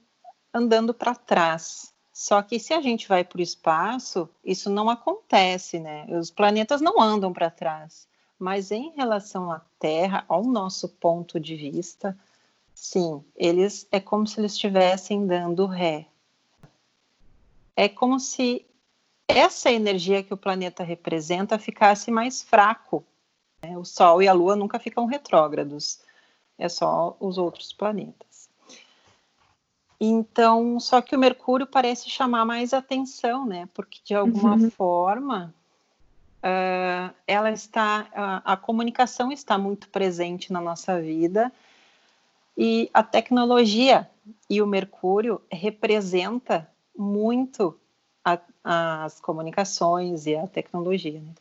andando 0.50 0.94
para 0.94 1.14
trás. 1.14 1.92
Só 2.10 2.40
que 2.40 2.58
se 2.58 2.72
a 2.72 2.80
gente 2.80 3.06
vai 3.06 3.22
para 3.22 3.38
o 3.38 3.42
espaço, 3.42 4.26
isso 4.42 4.70
não 4.70 4.88
acontece, 4.88 5.78
né? 5.78 6.06
Os 6.08 6.30
planetas 6.30 6.80
não 6.80 7.02
andam 7.02 7.34
para 7.34 7.50
trás. 7.50 8.08
Mas 8.38 8.70
em 8.70 8.92
relação 8.92 9.52
à 9.52 9.60
Terra, 9.78 10.24
ao 10.26 10.42
nosso 10.42 10.88
ponto 10.88 11.38
de 11.38 11.54
vista, 11.54 12.18
sim, 12.74 13.22
eles 13.36 13.86
é 13.92 14.00
como 14.00 14.26
se 14.26 14.40
eles 14.40 14.52
estivessem 14.52 15.26
dando 15.26 15.66
ré. 15.66 16.06
É 17.76 17.90
como 17.90 18.18
se 18.18 18.64
essa 19.28 19.70
energia 19.70 20.22
que 20.22 20.32
o 20.32 20.38
planeta 20.38 20.82
representa 20.82 21.58
ficasse 21.58 22.10
mais 22.10 22.42
fraco. 22.42 23.04
Né? 23.62 23.78
O 23.78 23.84
Sol 23.84 24.22
e 24.22 24.28
a 24.28 24.32
Lua 24.32 24.56
nunca 24.56 24.78
ficam 24.78 25.06
retrógrados, 25.06 26.00
é 26.58 26.68
só 26.68 27.16
os 27.20 27.38
outros 27.38 27.72
planetas. 27.72 28.48
Então, 30.00 30.80
só 30.80 31.00
que 31.00 31.14
o 31.14 31.18
Mercúrio 31.18 31.66
parece 31.66 32.10
chamar 32.10 32.44
mais 32.44 32.74
atenção, 32.74 33.46
né? 33.46 33.68
Porque 33.72 34.00
de 34.04 34.14
alguma 34.14 34.56
uhum. 34.56 34.70
forma 34.70 35.54
uh, 36.38 37.14
ela 37.24 37.52
está, 37.52 38.08
a, 38.12 38.52
a 38.52 38.56
comunicação 38.56 39.30
está 39.30 39.56
muito 39.56 39.88
presente 39.88 40.52
na 40.52 40.60
nossa 40.60 41.00
vida 41.00 41.52
e 42.58 42.90
a 42.92 43.02
tecnologia 43.02 44.10
e 44.50 44.60
o 44.60 44.66
Mercúrio 44.66 45.40
representa 45.50 46.68
muito 46.96 47.78
a, 48.24 48.38
as 48.62 49.20
comunicações 49.20 50.26
e 50.26 50.36
a 50.36 50.46
tecnologia. 50.46 51.20
Né? 51.20 51.32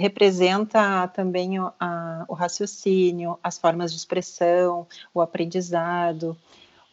Representa 0.00 1.06
também 1.08 1.60
o, 1.60 1.70
a, 1.78 2.24
o 2.26 2.32
raciocínio, 2.32 3.38
as 3.42 3.58
formas 3.58 3.92
de 3.92 3.98
expressão, 3.98 4.86
o 5.12 5.20
aprendizado. 5.20 6.34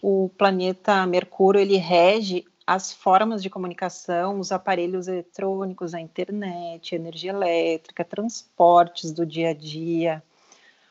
O 0.01 0.29
planeta 0.37 1.05
Mercúrio 1.07 1.61
ele 1.61 1.77
rege 1.77 2.45
as 2.65 2.91
formas 2.91 3.41
de 3.41 3.49
comunicação, 3.49 4.41
os 4.41 4.51
aparelhos 4.51 5.07
eletrônicos, 5.07 5.93
a 5.93 6.01
internet, 6.01 6.93
a 6.93 6.97
energia 6.97 7.31
elétrica, 7.31 8.03
transportes 8.03 9.13
do 9.13 9.25
dia 9.25 9.51
a 9.51 9.53
dia, 9.53 10.21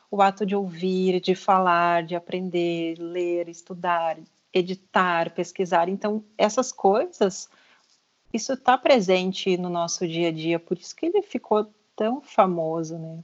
o 0.09 0.19
ato 0.19 0.43
de 0.43 0.55
ouvir, 0.55 1.21
de 1.21 1.35
falar, 1.35 2.01
de 2.01 2.15
aprender, 2.15 2.95
ler, 2.97 3.47
estudar, 3.47 4.17
editar, 4.51 5.29
pesquisar. 5.35 5.87
Então, 5.87 6.23
essas 6.35 6.71
coisas, 6.71 7.47
isso 8.33 8.53
está 8.53 8.75
presente 8.75 9.55
no 9.55 9.69
nosso 9.69 10.07
dia 10.07 10.29
a 10.29 10.31
dia, 10.31 10.57
por 10.57 10.79
isso 10.79 10.95
que 10.95 11.05
ele 11.05 11.21
ficou 11.21 11.71
tão 11.97 12.21
famoso, 12.21 12.97
né? 12.97 13.17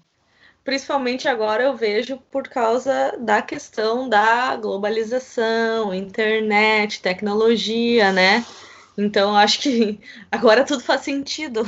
Principalmente 0.63 1.27
agora 1.27 1.63
eu 1.63 1.75
vejo 1.75 2.17
por 2.31 2.47
causa 2.47 3.15
da 3.19 3.41
questão 3.41 4.09
da 4.09 4.55
globalização, 4.55 5.93
internet, 5.93 7.01
tecnologia, 7.01 8.11
né? 8.11 8.43
Então 8.97 9.35
acho 9.35 9.61
que 9.61 9.99
agora 10.31 10.65
tudo 10.65 10.81
faz 10.81 11.01
sentido. 11.01 11.63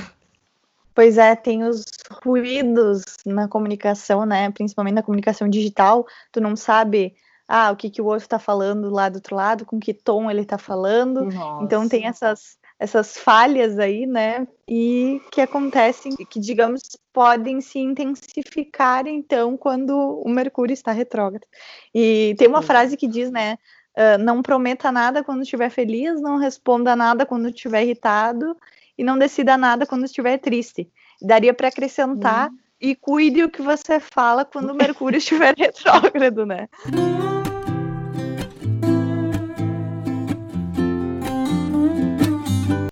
Pois 0.94 1.18
é, 1.18 1.36
tem 1.36 1.64
os 1.64 1.84
ruídos 2.24 3.04
na 3.26 3.50
comunicação, 3.50 4.26
né? 4.26 4.50
Principalmente 4.52 4.96
na 4.96 5.04
comunicação 5.04 5.50
digital. 5.50 6.08
Tu 6.32 6.40
não 6.40 6.56
sabe 6.56 7.14
ah, 7.46 7.72
o 7.72 7.76
que, 7.76 7.90
que 7.90 8.02
o 8.02 8.06
outro 8.06 8.24
está 8.24 8.40
falando 8.40 8.90
lá 8.90 9.10
do 9.10 9.16
outro 9.16 9.36
lado, 9.36 9.66
com 9.66 9.78
que 9.78 9.94
tom 9.94 10.32
ele 10.32 10.42
está 10.42 10.58
falando. 10.58 11.26
Nossa. 11.26 11.66
Então 11.66 11.90
tem 11.90 12.08
essas 12.08 12.58
essas 12.80 13.18
falhas 13.18 13.80
aí, 13.80 14.06
né? 14.06 14.48
E 14.68 15.22
que 15.32 15.42
acontecem, 15.42 16.16
que 16.16 16.40
digamos 16.40 16.82
podem 17.14 17.62
se 17.62 17.80
intensificar 17.80 19.08
então 19.08 19.56
quando 19.56 19.96
o 19.96 20.30
Mercúrio 20.30 20.74
está 20.74 20.92
retrógrado. 20.92 21.46
E 21.94 22.36
tem 22.38 22.48
uma 22.48 22.62
frase 22.62 22.98
que 22.98 23.08
diz, 23.08 23.32
né? 23.32 23.58
Uh, 23.98 24.22
não 24.22 24.42
prometa 24.42 24.92
nada 24.92 25.24
quando 25.24 25.44
estiver 25.44 25.70
feliz, 25.70 26.20
não 26.22 26.36
responda 26.36 26.98
nada 26.98 27.26
quando 27.26 27.48
estiver 27.48 27.84
irritado 27.84 28.58
e 28.98 29.04
não 29.06 29.18
decida 29.18 29.58
nada 29.58 29.86
quando 29.86 30.04
estiver 30.04 30.38
triste. 30.38 30.90
Daria 31.22 31.54
para 31.54 31.70
acrescentar 31.70 32.50
uhum. 32.50 32.58
e 32.82 32.94
cuide 32.94 33.44
o 33.44 33.50
que 33.50 33.62
você 33.62 34.02
fala 34.02 34.44
quando 34.44 34.72
o 34.72 34.76
Mercúrio 34.76 35.16
estiver 35.18 35.56
retrógrado, 35.58 36.46
né? 36.46 36.68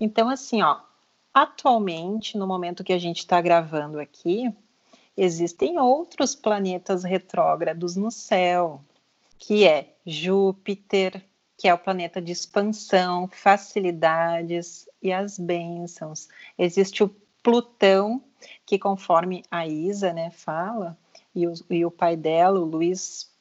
Então, 0.04 0.28
assim, 0.28 0.60
ó, 0.60 0.80
atualmente, 1.32 2.36
no 2.36 2.46
momento 2.46 2.84
que 2.84 2.92
a 2.92 2.98
gente 2.98 3.20
está 3.20 3.40
gravando 3.40 3.98
aqui, 3.98 4.54
existem 5.16 5.78
outros 5.78 6.34
planetas 6.34 7.04
retrógrados 7.04 7.96
no 7.96 8.10
céu, 8.10 8.82
que 9.38 9.66
é 9.66 9.94
Júpiter, 10.04 11.24
que 11.56 11.66
é 11.66 11.72
o 11.72 11.78
planeta 11.78 12.20
de 12.20 12.32
expansão, 12.32 13.26
facilidades 13.28 14.86
e 15.00 15.10
as 15.10 15.38
bênçãos. 15.38 16.28
Existe 16.58 17.02
o 17.02 17.08
Plutão, 17.42 18.22
que 18.66 18.78
conforme 18.78 19.42
a 19.50 19.66
Isa 19.66 20.12
né, 20.12 20.30
fala, 20.30 20.98
e 21.34 21.46
o, 21.46 21.54
e 21.70 21.82
o 21.82 21.90
pai 21.90 22.14
dela, 22.14 22.60
o 22.60 22.64
Luiz 22.66 23.32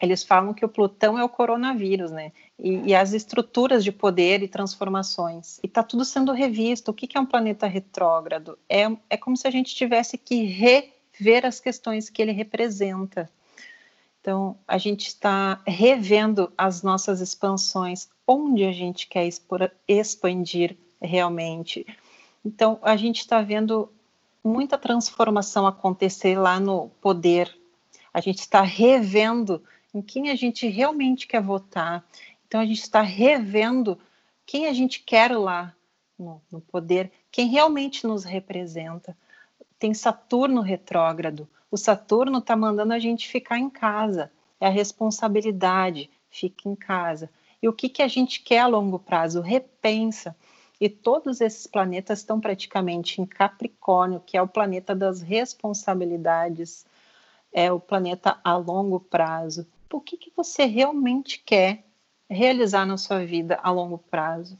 eles 0.00 0.24
falam 0.24 0.54
que 0.54 0.64
o 0.64 0.68
Plutão 0.68 1.18
é 1.18 1.22
o 1.22 1.28
coronavírus, 1.28 2.10
né? 2.10 2.32
E, 2.62 2.90
e 2.90 2.94
as 2.94 3.12
estruturas 3.14 3.82
de 3.82 3.90
poder 3.90 4.42
e 4.42 4.48
transformações. 4.48 5.58
E 5.62 5.66
está 5.66 5.82
tudo 5.82 6.04
sendo 6.04 6.32
revisto. 6.32 6.90
O 6.90 6.94
que, 6.94 7.06
que, 7.06 7.16
é 7.16 7.20
um 7.20 7.26
planeta 7.26 7.66
retrógrado? 7.66 8.58
É, 8.68 8.84
é 9.08 9.16
como 9.16 9.36
se 9.36 9.48
a 9.48 9.50
gente 9.50 9.74
tivesse 9.74 10.18
que 10.18 10.44
rever 10.44 11.46
as 11.46 11.58
questões 11.58 12.10
que 12.10 12.20
ele 12.20 12.32
representa. 12.32 13.30
Então, 14.20 14.58
a 14.68 14.76
gente 14.76 15.06
está 15.06 15.62
revendo 15.66 16.52
as 16.56 16.82
nossas 16.82 17.22
expansões, 17.22 18.08
onde 18.26 18.64
a 18.64 18.72
gente 18.72 19.08
quer 19.08 19.26
expandir 19.88 20.76
realmente. 21.00 21.86
Então, 22.44 22.78
a 22.82 22.96
gente 22.96 23.20
está 23.20 23.40
vendo 23.40 23.90
muita 24.44 24.76
transformação 24.76 25.66
acontecer 25.66 26.38
lá 26.38 26.60
no 26.60 26.90
poder. 27.00 27.54
A 28.12 28.20
gente 28.20 28.40
está 28.40 28.60
revendo 28.60 29.62
em 29.94 30.00
quem 30.00 30.30
a 30.30 30.34
gente 30.34 30.66
realmente 30.68 31.26
quer 31.26 31.42
votar. 31.42 32.04
Então 32.50 32.60
a 32.60 32.66
gente 32.66 32.80
está 32.80 33.00
revendo 33.00 33.96
quem 34.44 34.66
a 34.66 34.72
gente 34.72 35.04
quer 35.04 35.30
lá 35.30 35.72
no, 36.18 36.42
no 36.50 36.60
poder, 36.60 37.12
quem 37.30 37.46
realmente 37.46 38.04
nos 38.04 38.24
representa. 38.24 39.16
Tem 39.78 39.94
Saturno 39.94 40.60
retrógrado. 40.60 41.48
O 41.70 41.76
Saturno 41.76 42.38
está 42.38 42.56
mandando 42.56 42.92
a 42.92 42.98
gente 42.98 43.28
ficar 43.28 43.56
em 43.56 43.70
casa. 43.70 44.32
É 44.60 44.66
a 44.66 44.70
responsabilidade. 44.70 46.10
Fica 46.28 46.68
em 46.68 46.74
casa. 46.74 47.30
E 47.62 47.68
o 47.68 47.72
que, 47.72 47.88
que 47.88 48.02
a 48.02 48.08
gente 48.08 48.42
quer 48.42 48.58
a 48.58 48.66
longo 48.66 48.98
prazo? 48.98 49.40
Repensa. 49.40 50.34
E 50.80 50.88
todos 50.88 51.40
esses 51.40 51.68
planetas 51.68 52.18
estão 52.18 52.40
praticamente 52.40 53.22
em 53.22 53.26
Capricórnio, 53.26 54.18
que 54.26 54.36
é 54.36 54.42
o 54.42 54.48
planeta 54.48 54.92
das 54.92 55.22
responsabilidades, 55.22 56.84
é 57.52 57.70
o 57.70 57.78
planeta 57.78 58.40
a 58.42 58.56
longo 58.56 58.98
prazo 58.98 59.68
o 59.96 60.00
que, 60.00 60.16
que 60.16 60.32
você 60.36 60.64
realmente 60.64 61.42
quer 61.44 61.84
realizar 62.30 62.86
na 62.86 62.96
sua 62.96 63.24
vida 63.24 63.58
a 63.62 63.70
longo 63.70 63.98
prazo. 63.98 64.56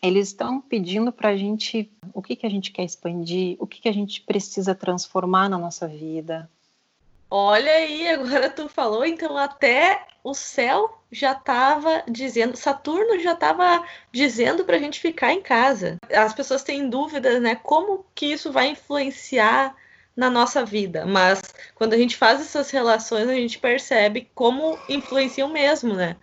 Eles 0.00 0.28
estão 0.28 0.60
pedindo 0.60 1.10
para 1.10 1.30
a 1.30 1.36
gente 1.36 1.90
o 2.12 2.22
que, 2.22 2.36
que 2.36 2.46
a 2.46 2.50
gente 2.50 2.70
quer 2.70 2.84
expandir, 2.84 3.56
o 3.58 3.66
que, 3.66 3.80
que 3.80 3.88
a 3.88 3.92
gente 3.92 4.20
precisa 4.20 4.74
transformar 4.74 5.48
na 5.48 5.58
nossa 5.58 5.88
vida. 5.88 6.48
Olha 7.30 7.72
aí, 7.72 8.06
agora 8.08 8.48
tu 8.48 8.68
falou, 8.68 9.04
então 9.04 9.36
até 9.36 10.06
o 10.22 10.34
céu 10.34 11.02
já 11.10 11.32
estava 11.32 12.04
dizendo, 12.08 12.56
Saturno 12.56 13.18
já 13.18 13.32
estava 13.32 13.84
dizendo 14.12 14.64
para 14.64 14.76
a 14.76 14.78
gente 14.78 15.00
ficar 15.00 15.32
em 15.32 15.40
casa. 15.40 15.98
As 16.14 16.32
pessoas 16.32 16.62
têm 16.62 16.88
dúvidas, 16.88 17.42
né? 17.42 17.56
Como 17.56 18.04
que 18.14 18.26
isso 18.26 18.52
vai 18.52 18.68
influenciar 18.68 19.74
na 20.16 20.30
nossa 20.30 20.64
vida, 20.64 21.04
mas 21.04 21.42
quando 21.74 21.94
a 21.94 21.98
gente 21.98 22.16
faz 22.16 22.40
essas 22.40 22.70
relações, 22.70 23.28
a 23.28 23.34
gente 23.34 23.58
percebe 23.58 24.30
como 24.32 24.78
influenciam 24.88 25.48
mesmo, 25.48 25.94
né? 25.94 26.16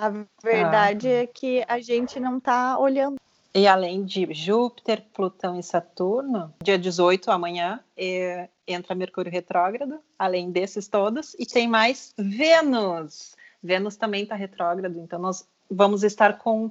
A 0.00 0.26
verdade 0.42 1.08
ah. 1.08 1.22
é 1.22 1.26
que 1.26 1.64
a 1.66 1.80
gente 1.80 2.18
não 2.20 2.38
está 2.38 2.78
olhando. 2.78 3.16
E 3.54 3.66
além 3.66 4.04
de 4.04 4.32
Júpiter, 4.34 5.02
Plutão 5.14 5.58
e 5.58 5.62
Saturno, 5.62 6.52
dia 6.62 6.78
18, 6.78 7.30
amanhã, 7.30 7.80
é, 7.96 8.50
entra 8.66 8.94
Mercúrio 8.94 9.32
retrógrado, 9.32 9.98
além 10.18 10.50
desses 10.50 10.88
todos, 10.88 11.34
e 11.38 11.46
tem 11.46 11.66
mais 11.66 12.12
Vênus. 12.18 13.34
Vênus 13.62 13.96
também 13.96 14.24
está 14.24 14.34
retrógrado, 14.34 14.98
então 14.98 15.18
nós 15.18 15.48
vamos 15.70 16.02
estar 16.02 16.36
com 16.36 16.70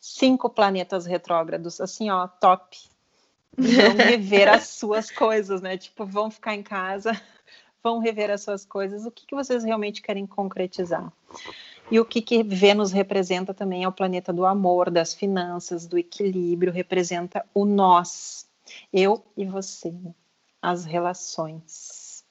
cinco 0.00 0.50
planetas 0.50 1.06
retrógrados, 1.06 1.80
assim, 1.80 2.10
ó, 2.10 2.26
top 2.26 2.76
vão 3.56 3.94
rever 3.96 4.48
as 4.48 4.68
suas 4.68 5.10
coisas, 5.10 5.60
né? 5.60 5.76
Tipo, 5.76 6.04
vão 6.04 6.30
ficar 6.30 6.54
em 6.54 6.62
casa, 6.62 7.12
vão 7.82 7.98
rever 7.98 8.30
as 8.30 8.42
suas 8.42 8.64
coisas. 8.64 9.06
O 9.06 9.10
que, 9.10 9.26
que 9.26 9.34
vocês 9.34 9.62
realmente 9.62 10.02
querem 10.02 10.26
concretizar? 10.26 11.12
E 11.90 12.00
o 12.00 12.04
que, 12.04 12.22
que 12.22 12.42
Vênus 12.42 12.90
representa 12.92 13.52
também 13.52 13.84
é 13.84 13.88
o 13.88 13.92
planeta 13.92 14.32
do 14.32 14.46
amor, 14.46 14.90
das 14.90 15.12
finanças, 15.12 15.86
do 15.86 15.98
equilíbrio, 15.98 16.72
representa 16.72 17.44
o 17.52 17.64
nós, 17.64 18.46
eu 18.92 19.22
e 19.36 19.44
você, 19.44 19.92
as 20.60 20.84
relações. 20.84 22.24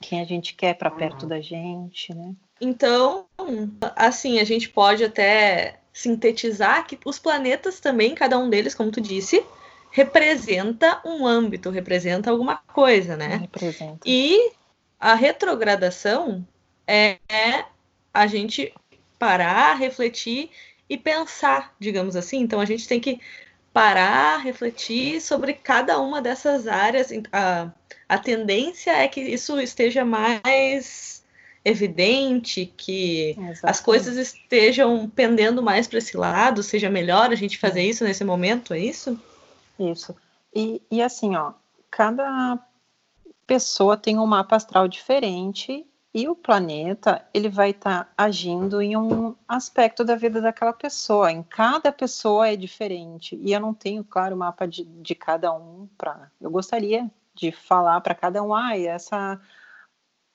Quem 0.00 0.20
a 0.20 0.24
gente 0.24 0.54
quer 0.54 0.74
para 0.74 0.90
perto 0.90 1.26
da 1.26 1.40
gente, 1.40 2.14
né? 2.14 2.34
Então, 2.60 3.26
assim, 3.96 4.38
a 4.38 4.44
gente 4.44 4.68
pode 4.68 5.04
até 5.04 5.80
sintetizar 5.92 6.86
que 6.86 6.98
os 7.04 7.18
planetas 7.18 7.80
também, 7.80 8.14
cada 8.14 8.38
um 8.38 8.50
deles, 8.50 8.74
como 8.74 8.90
tu 8.90 9.00
disse, 9.00 9.42
representa 9.90 11.00
um 11.04 11.26
âmbito, 11.26 11.70
representa 11.70 12.30
alguma 12.30 12.56
coisa, 12.56 13.16
né? 13.16 13.36
Representa. 13.36 14.00
E 14.04 14.52
a 15.00 15.14
retrogradação 15.14 16.46
é, 16.86 17.18
a 18.16 18.26
gente 18.26 18.72
parar, 19.18 19.74
refletir 19.74 20.50
e 20.88 20.96
pensar, 20.96 21.74
digamos 21.78 22.16
assim. 22.16 22.40
Então 22.40 22.60
a 22.60 22.64
gente 22.64 22.88
tem 22.88 23.00
que 23.00 23.20
parar, 23.72 24.38
refletir 24.38 25.20
sobre 25.20 25.52
cada 25.52 26.00
uma 26.00 26.22
dessas 26.22 26.66
áreas. 26.66 27.10
A, 27.32 27.70
a 28.08 28.18
tendência 28.18 28.90
é 28.90 29.06
que 29.06 29.20
isso 29.20 29.60
esteja 29.60 30.04
mais 30.04 31.24
evidente, 31.64 32.72
que 32.76 33.30
Exatamente. 33.30 33.60
as 33.64 33.80
coisas 33.80 34.16
estejam 34.16 35.10
pendendo 35.10 35.62
mais 35.62 35.88
para 35.88 35.98
esse 35.98 36.16
lado, 36.16 36.62
seja 36.62 36.88
melhor 36.88 37.32
a 37.32 37.34
gente 37.34 37.58
fazer 37.58 37.82
isso 37.82 38.04
nesse 38.04 38.24
momento, 38.24 38.72
é 38.72 38.78
isso? 38.78 39.20
Isso. 39.78 40.14
E, 40.54 40.80
e 40.90 41.02
assim, 41.02 41.34
ó, 41.34 41.52
cada 41.90 42.58
pessoa 43.46 43.96
tem 43.96 44.18
um 44.18 44.26
mapa 44.26 44.56
astral 44.56 44.86
diferente 44.86 45.84
e 46.16 46.26
o 46.30 46.34
planeta 46.34 47.28
ele 47.34 47.50
vai 47.50 47.72
estar 47.72 48.04
tá 48.04 48.10
agindo 48.16 48.80
em 48.80 48.96
um 48.96 49.36
aspecto 49.46 50.02
da 50.02 50.16
vida 50.16 50.40
daquela 50.40 50.72
pessoa. 50.72 51.30
Em 51.30 51.42
cada 51.42 51.92
pessoa 51.92 52.48
é 52.48 52.56
diferente 52.56 53.36
e 53.36 53.52
eu 53.52 53.60
não 53.60 53.74
tenho 53.74 54.02
claro 54.02 54.34
o 54.34 54.38
mapa 54.38 54.66
de, 54.66 54.82
de 54.82 55.14
cada 55.14 55.52
um 55.52 55.86
para. 55.98 56.32
Eu 56.40 56.50
gostaria 56.50 57.10
de 57.34 57.52
falar 57.52 58.00
para 58.00 58.14
cada 58.14 58.42
um, 58.42 58.54
ah, 58.54 58.74
essa 58.78 59.38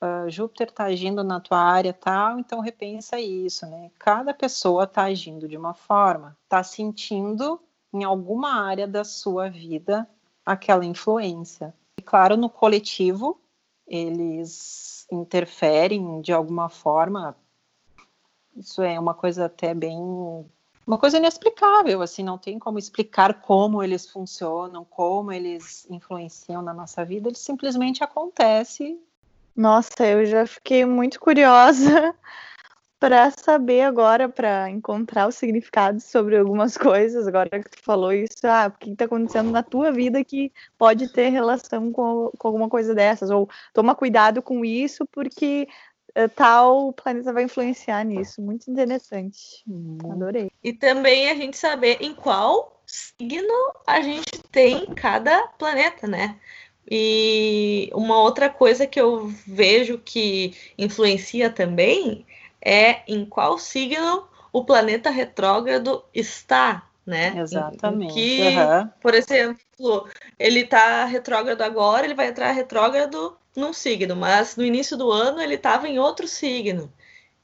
uh, 0.00 0.30
Júpiter 0.30 0.68
está 0.68 0.84
agindo 0.84 1.24
na 1.24 1.40
tua 1.40 1.58
área 1.58 1.92
tal, 1.92 2.38
então 2.38 2.60
repensa 2.60 3.18
isso, 3.18 3.66
né? 3.66 3.90
Cada 3.98 4.32
pessoa 4.32 4.84
está 4.84 5.02
agindo 5.02 5.48
de 5.48 5.56
uma 5.56 5.74
forma, 5.74 6.36
está 6.44 6.62
sentindo 6.62 7.60
em 7.92 8.04
alguma 8.04 8.54
área 8.54 8.86
da 8.86 9.02
sua 9.02 9.50
vida 9.50 10.08
aquela 10.46 10.84
influência. 10.84 11.74
E 11.98 12.02
claro, 12.02 12.36
no 12.36 12.48
coletivo, 12.48 13.40
eles 13.84 14.91
interferem 15.14 16.20
de 16.20 16.32
alguma 16.32 16.68
forma. 16.68 17.36
Isso 18.56 18.82
é 18.82 18.98
uma 18.98 19.14
coisa 19.14 19.46
até 19.46 19.74
bem 19.74 19.98
uma 20.84 20.98
coisa 20.98 21.16
inexplicável, 21.16 22.02
assim, 22.02 22.24
não 22.24 22.36
tem 22.36 22.58
como 22.58 22.76
explicar 22.76 23.40
como 23.40 23.82
eles 23.82 24.10
funcionam, 24.10 24.84
como 24.84 25.30
eles 25.30 25.86
influenciam 25.88 26.60
na 26.60 26.74
nossa 26.74 27.04
vida, 27.04 27.28
ele 27.28 27.36
simplesmente 27.36 28.02
acontece. 28.02 28.98
Nossa, 29.56 30.04
eu 30.04 30.26
já 30.26 30.44
fiquei 30.44 30.84
muito 30.84 31.20
curiosa 31.20 32.12
para 33.02 33.32
saber 33.32 33.80
agora, 33.80 34.28
para 34.28 34.70
encontrar 34.70 35.26
o 35.26 35.32
significado 35.32 35.98
sobre 36.00 36.36
algumas 36.36 36.76
coisas, 36.78 37.26
agora 37.26 37.50
que 37.50 37.68
tu 37.68 37.82
falou 37.82 38.12
isso, 38.12 38.46
ah, 38.46 38.72
o 38.72 38.78
que 38.78 38.90
está 38.90 39.06
acontecendo 39.06 39.50
na 39.50 39.60
tua 39.60 39.90
vida 39.90 40.22
que 40.22 40.52
pode 40.78 41.12
ter 41.12 41.30
relação 41.30 41.90
com, 41.90 42.30
com 42.38 42.46
alguma 42.46 42.68
coisa 42.68 42.94
dessas, 42.94 43.28
ou 43.28 43.50
toma 43.74 43.96
cuidado 43.96 44.40
com 44.40 44.64
isso 44.64 45.04
porque 45.06 45.66
eh, 46.14 46.28
tal 46.28 46.92
planeta 46.92 47.32
vai 47.32 47.42
influenciar 47.42 48.04
nisso. 48.04 48.40
Muito 48.40 48.70
interessante. 48.70 49.64
Hum. 49.66 49.98
Adorei. 50.08 50.52
E 50.62 50.72
também 50.72 51.28
a 51.28 51.34
gente 51.34 51.56
saber 51.56 51.96
em 52.00 52.14
qual 52.14 52.84
signo 52.86 53.72
a 53.84 54.00
gente 54.00 54.40
tem 54.52 54.86
cada 54.94 55.48
planeta, 55.58 56.06
né? 56.06 56.38
E 56.88 57.90
uma 57.94 58.20
outra 58.20 58.48
coisa 58.48 58.86
que 58.86 59.00
eu 59.00 59.26
vejo 59.44 59.98
que 59.98 60.54
influencia 60.78 61.50
também 61.50 62.24
é 62.64 63.02
em 63.06 63.24
qual 63.24 63.58
signo 63.58 64.28
o 64.52 64.64
planeta 64.64 65.10
retrógrado 65.10 66.04
está, 66.14 66.86
né? 67.04 67.34
Exatamente. 67.36 68.14
Que, 68.14 68.40
uhum. 68.40 68.88
por 69.00 69.14
exemplo, 69.14 70.08
ele 70.38 70.60
está 70.60 71.04
retrógrado 71.04 71.62
agora, 71.62 72.04
ele 72.04 72.14
vai 72.14 72.28
entrar 72.28 72.52
retrógrado 72.52 73.36
num 73.56 73.72
signo, 73.72 74.14
mas 74.14 74.56
no 74.56 74.64
início 74.64 74.96
do 74.96 75.10
ano 75.10 75.40
ele 75.40 75.54
estava 75.54 75.88
em 75.88 75.98
outro 75.98 76.28
signo. 76.28 76.92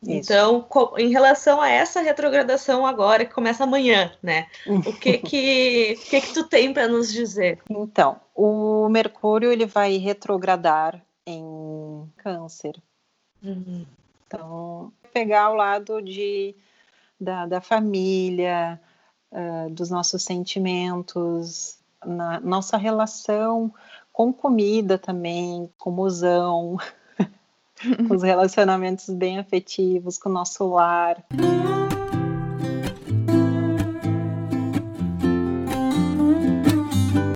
Isso. 0.01 0.33
Então, 0.33 0.65
em 0.97 1.11
relação 1.11 1.61
a 1.61 1.69
essa 1.69 2.01
retrogradação 2.01 2.87
agora 2.87 3.25
que 3.25 3.35
começa 3.35 3.65
amanhã, 3.65 4.13
né? 4.23 4.47
O 4.67 4.93
que 4.93 5.19
que, 5.19 5.97
que, 5.97 6.21
que 6.21 6.33
tu 6.33 6.45
tem 6.45 6.73
para 6.73 6.87
nos 6.87 7.13
dizer? 7.13 7.59
Então, 7.69 8.21
o 8.33 8.89
Mercúrio 8.89 9.51
ele 9.51 9.67
vai 9.67 9.97
retrogradar 9.97 11.03
em 11.27 12.09
Câncer. 12.19 12.77
Uhum. 13.43 13.85
Então, 14.27 14.93
pegar 15.09 15.51
o 15.51 15.55
lado 15.55 16.01
de 16.03 16.55
da, 17.21 17.47
da 17.47 17.61
família, 17.61 18.81
uh, 19.33 19.71
dos 19.71 19.91
nossos 19.91 20.23
sentimentos, 20.23 21.79
na 22.05 22.41
nossa 22.41 22.77
relação 22.77 23.73
com 24.13 24.33
comida 24.33 24.99
também, 24.99 25.71
com 25.79 25.91
musão, 25.93 26.77
com 28.09 28.15
os 28.17 28.23
relacionamentos 28.25 29.09
bem 29.11 29.39
afetivos, 29.39 30.19
com 30.19 30.29
o 30.29 30.33
nosso 30.33 30.69
lar. 30.69 31.25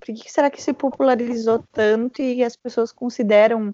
Por 0.04 0.14
que 0.14 0.28
será 0.28 0.50
que 0.50 0.60
se 0.60 0.72
popularizou 0.72 1.64
tanto 1.72 2.20
e 2.20 2.42
as 2.42 2.56
pessoas 2.56 2.90
consideram 2.90 3.72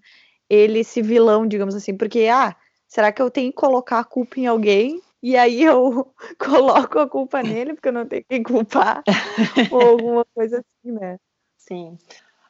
ele 0.48 0.80
esse 0.80 1.00
vilão, 1.00 1.46
digamos 1.46 1.74
assim? 1.74 1.96
Porque, 1.96 2.26
ah, 2.26 2.54
será 2.88 3.12
que 3.12 3.22
eu 3.22 3.31
tenho 3.31 3.53
que 3.53 3.57
colocar 3.57 4.01
a 4.01 4.05
culpa 4.05 4.40
em 4.40 4.46
alguém? 4.46 5.01
E 5.22 5.37
aí 5.37 5.62
eu 5.62 6.12
coloco 6.38 6.98
a 6.98 7.09
culpa 7.09 7.42
nele, 7.42 7.74
porque 7.74 7.88
eu 7.88 7.92
não 7.92 8.07
tenho 8.07 8.24
quem 8.29 8.42
culpar, 8.42 9.05
ou 9.70 9.81
alguma 9.81 10.24
coisa 10.35 10.59
assim, 10.59 10.92
né? 10.92 11.18
Sim 11.57 11.96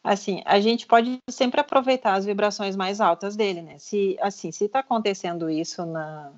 assim, 0.03 0.43
a 0.47 0.59
gente 0.59 0.87
pode 0.87 1.19
sempre 1.29 1.61
aproveitar 1.61 2.15
as 2.15 2.25
vibrações 2.25 2.77
mais 2.77 3.01
altas 3.01 3.37
dele, 3.37 3.61
né? 3.61 3.79
Se, 3.79 4.17
assim, 4.21 4.51
se 4.51 4.65
está 4.65 4.79
acontecendo 4.79 5.51
isso 5.51 5.85
na, 5.85 6.33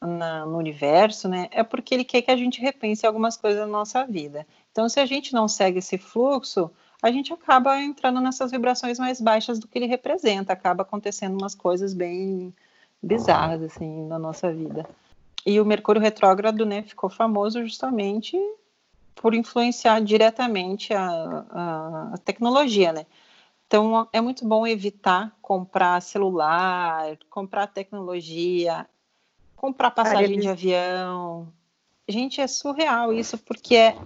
na, 0.00 0.46
no 0.46 0.58
universo, 0.58 1.28
né? 1.28 1.48
É 1.50 1.62
porque 1.62 1.94
ele 1.94 2.04
quer 2.04 2.22
que 2.22 2.30
a 2.30 2.36
gente 2.36 2.60
repense 2.60 3.06
algumas 3.06 3.36
coisas 3.36 3.60
na 3.60 3.66
nossa 3.66 4.04
vida. 4.04 4.46
Então, 4.70 4.88
se 4.88 5.00
a 5.00 5.06
gente 5.06 5.32
não 5.32 5.48
segue 5.48 5.78
esse 5.78 5.98
fluxo, 5.98 6.70
a 7.02 7.10
gente 7.10 7.32
acaba 7.32 7.80
entrando 7.82 8.20
nessas 8.20 8.50
vibrações 8.50 8.98
mais 8.98 9.20
baixas 9.20 9.58
do 9.58 9.66
que 9.66 9.78
ele 9.78 9.86
representa, 9.86 10.52
acaba 10.52 10.82
acontecendo 10.82 11.36
umas 11.36 11.54
coisas 11.54 11.92
bem 11.94 12.54
bizarras, 13.02 13.62
assim, 13.62 14.06
na 14.06 14.18
nossa 14.18 14.52
vida. 14.52 14.88
E 15.44 15.60
o 15.60 15.64
Mercúrio 15.64 16.02
retrógrado, 16.02 16.66
né, 16.66 16.82
ficou 16.82 17.08
famoso 17.08 17.62
justamente 17.62 18.36
por 19.14 19.34
influenciar 19.34 20.00
diretamente 20.00 20.92
a, 20.92 21.08
a, 21.50 22.10
a 22.14 22.18
tecnologia, 22.18 22.92
né? 22.92 23.06
Então 23.66 24.08
é 24.12 24.20
muito 24.20 24.46
bom 24.46 24.66
evitar 24.66 25.36
comprar 25.42 26.00
celular, 26.00 27.16
comprar 27.28 27.66
tecnologia, 27.66 28.86
comprar 29.56 29.90
passagem 29.90 30.38
de 30.38 30.48
avião. 30.48 31.52
Gente, 32.08 32.40
é 32.40 32.46
surreal 32.46 33.12
isso, 33.12 33.36
porque 33.38 33.74
é... 33.74 33.96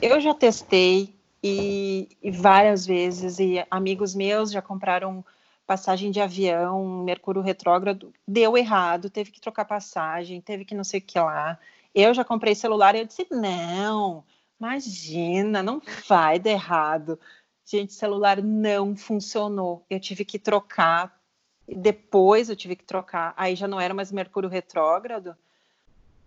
eu 0.00 0.20
já 0.20 0.32
testei 0.32 1.16
e, 1.42 2.08
e, 2.22 2.30
várias 2.30 2.86
vezes, 2.86 3.38
e 3.40 3.64
amigos 3.70 4.14
meus 4.14 4.52
já 4.52 4.62
compraram 4.62 5.24
passagem 5.66 6.10
de 6.10 6.20
avião, 6.20 7.02
Mercúrio 7.04 7.42
retrógrado, 7.42 8.12
deu 8.26 8.56
errado, 8.56 9.10
teve 9.10 9.30
que 9.30 9.40
trocar 9.40 9.64
passagem, 9.64 10.40
teve 10.40 10.64
que 10.64 10.74
não 10.74 10.84
sei 10.84 11.00
o 11.00 11.02
que 11.02 11.18
lá. 11.18 11.58
Eu 11.94 12.12
já 12.12 12.24
comprei 12.24 12.54
celular 12.54 12.94
e 12.94 13.00
eu 13.00 13.06
disse: 13.06 13.26
não, 13.30 14.24
imagina, 14.60 15.62
não 15.62 15.80
vai 16.08 16.38
dar 16.38 16.50
errado. 16.50 17.18
Gente, 17.64 17.94
celular 17.94 18.42
não 18.42 18.96
funcionou. 18.96 19.84
Eu 19.88 19.98
tive 19.98 20.24
que 20.24 20.38
trocar. 20.38 21.18
Depois 21.66 22.50
eu 22.50 22.56
tive 22.56 22.76
que 22.76 22.84
trocar. 22.84 23.32
Aí 23.36 23.56
já 23.56 23.66
não 23.66 23.80
era 23.80 23.94
mais 23.94 24.12
Mercúrio 24.12 24.50
retrógrado. 24.50 25.34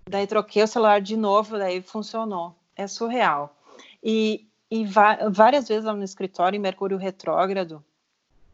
Daí 0.10 0.26
troquei 0.26 0.64
o 0.64 0.68
celular 0.68 1.02
de 1.02 1.16
novo, 1.16 1.58
daí 1.58 1.82
funcionou. 1.82 2.56
É 2.76 2.88
surreal. 2.88 3.56
E, 4.02 4.48
e 4.72 4.86
várias 4.86 5.68
vezes 5.68 5.84
lá 5.86 5.94
no 5.94 6.04
escritório, 6.04 6.58
em 6.58 6.62
Mercúrio 6.62 6.98
retrógrado, 6.98 7.84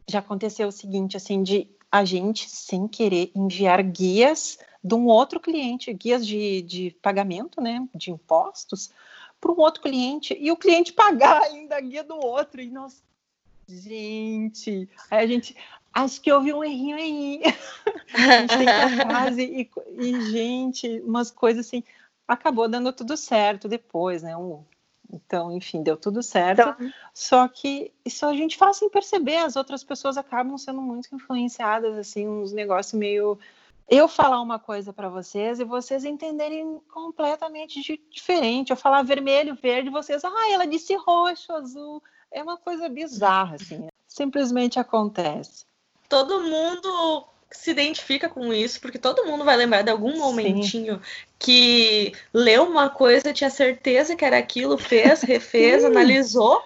já 0.08 0.18
aconteceu 0.18 0.68
o 0.68 0.72
seguinte, 0.72 1.16
assim, 1.16 1.42
de 1.42 1.68
a 1.90 2.04
gente, 2.04 2.50
sem 2.50 2.88
querer, 2.88 3.30
enviar 3.34 3.82
guias 3.82 4.58
de 4.82 4.94
um 4.94 5.06
outro 5.06 5.40
cliente, 5.40 5.92
guias 5.94 6.26
de, 6.26 6.60
de 6.62 6.90
pagamento, 7.00 7.60
né, 7.60 7.86
de 7.94 8.10
impostos, 8.10 8.90
para 9.40 9.52
um 9.52 9.60
outro 9.60 9.80
cliente, 9.80 10.36
e 10.38 10.50
o 10.50 10.56
cliente 10.56 10.92
pagar 10.92 11.40
ainda 11.42 11.76
a 11.76 11.80
guia 11.80 12.02
do 12.02 12.16
outro, 12.16 12.60
e 12.60 12.68
nós, 12.70 13.02
gente, 13.68 14.88
aí 15.10 15.24
a 15.24 15.26
gente, 15.26 15.56
acho 15.92 16.20
que 16.20 16.32
houve 16.32 16.52
um 16.52 16.64
errinho 16.64 16.96
aí, 16.96 17.42
a 18.12 18.40
gente 18.40 18.56
tem 18.58 18.66
que 18.66 19.00
atrás, 19.00 19.38
e, 19.38 19.70
e, 19.98 20.30
gente, 20.30 21.00
umas 21.00 21.30
coisas 21.30 21.66
assim, 21.66 21.84
acabou 22.26 22.68
dando 22.68 22.92
tudo 22.92 23.16
certo 23.16 23.68
depois, 23.68 24.22
né, 24.22 24.36
um, 24.36 24.64
então, 25.14 25.52
enfim, 25.52 25.82
deu 25.82 25.96
tudo 25.96 26.22
certo. 26.22 26.60
Então, 26.60 26.92
só 27.12 27.46
que 27.48 27.92
isso 28.04 28.26
a 28.26 28.34
gente 28.34 28.56
faz 28.56 28.76
sem 28.76 28.88
perceber, 28.90 29.36
as 29.38 29.56
outras 29.56 29.84
pessoas 29.84 30.16
acabam 30.16 30.58
sendo 30.58 30.80
muito 30.80 31.14
influenciadas, 31.14 31.96
assim, 31.96 32.26
uns 32.26 32.52
negócios 32.52 32.92
meio 32.92 33.38
eu 33.88 34.08
falar 34.08 34.40
uma 34.40 34.58
coisa 34.58 34.92
para 34.92 35.08
vocês 35.08 35.60
e 35.60 35.64
vocês 35.64 36.04
entenderem 36.04 36.80
completamente 36.92 38.02
diferente. 38.10 38.70
Eu 38.70 38.76
falar 38.76 39.02
vermelho, 39.02 39.54
verde, 39.54 39.90
vocês, 39.90 40.24
ah, 40.24 40.50
ela 40.50 40.66
disse 40.66 40.94
roxo, 40.96 41.52
azul. 41.52 42.02
É 42.30 42.42
uma 42.42 42.56
coisa 42.56 42.88
bizarra, 42.88 43.56
assim. 43.56 43.86
Simplesmente 44.08 44.78
acontece. 44.78 45.66
Todo 46.08 46.42
mundo 46.42 47.26
se 47.56 47.70
identifica 47.70 48.28
com 48.28 48.52
isso, 48.52 48.80
porque 48.80 48.98
todo 48.98 49.24
mundo 49.24 49.44
vai 49.44 49.56
lembrar 49.56 49.82
de 49.82 49.90
algum 49.90 50.18
momentinho 50.18 50.96
Sim. 50.96 51.00
que 51.38 52.12
leu 52.32 52.64
uma 52.64 52.90
coisa, 52.90 53.32
tinha 53.32 53.50
certeza 53.50 54.14
que 54.16 54.24
era 54.24 54.36
aquilo, 54.36 54.76
fez, 54.76 55.22
refez, 55.24 55.84
analisou 55.84 56.62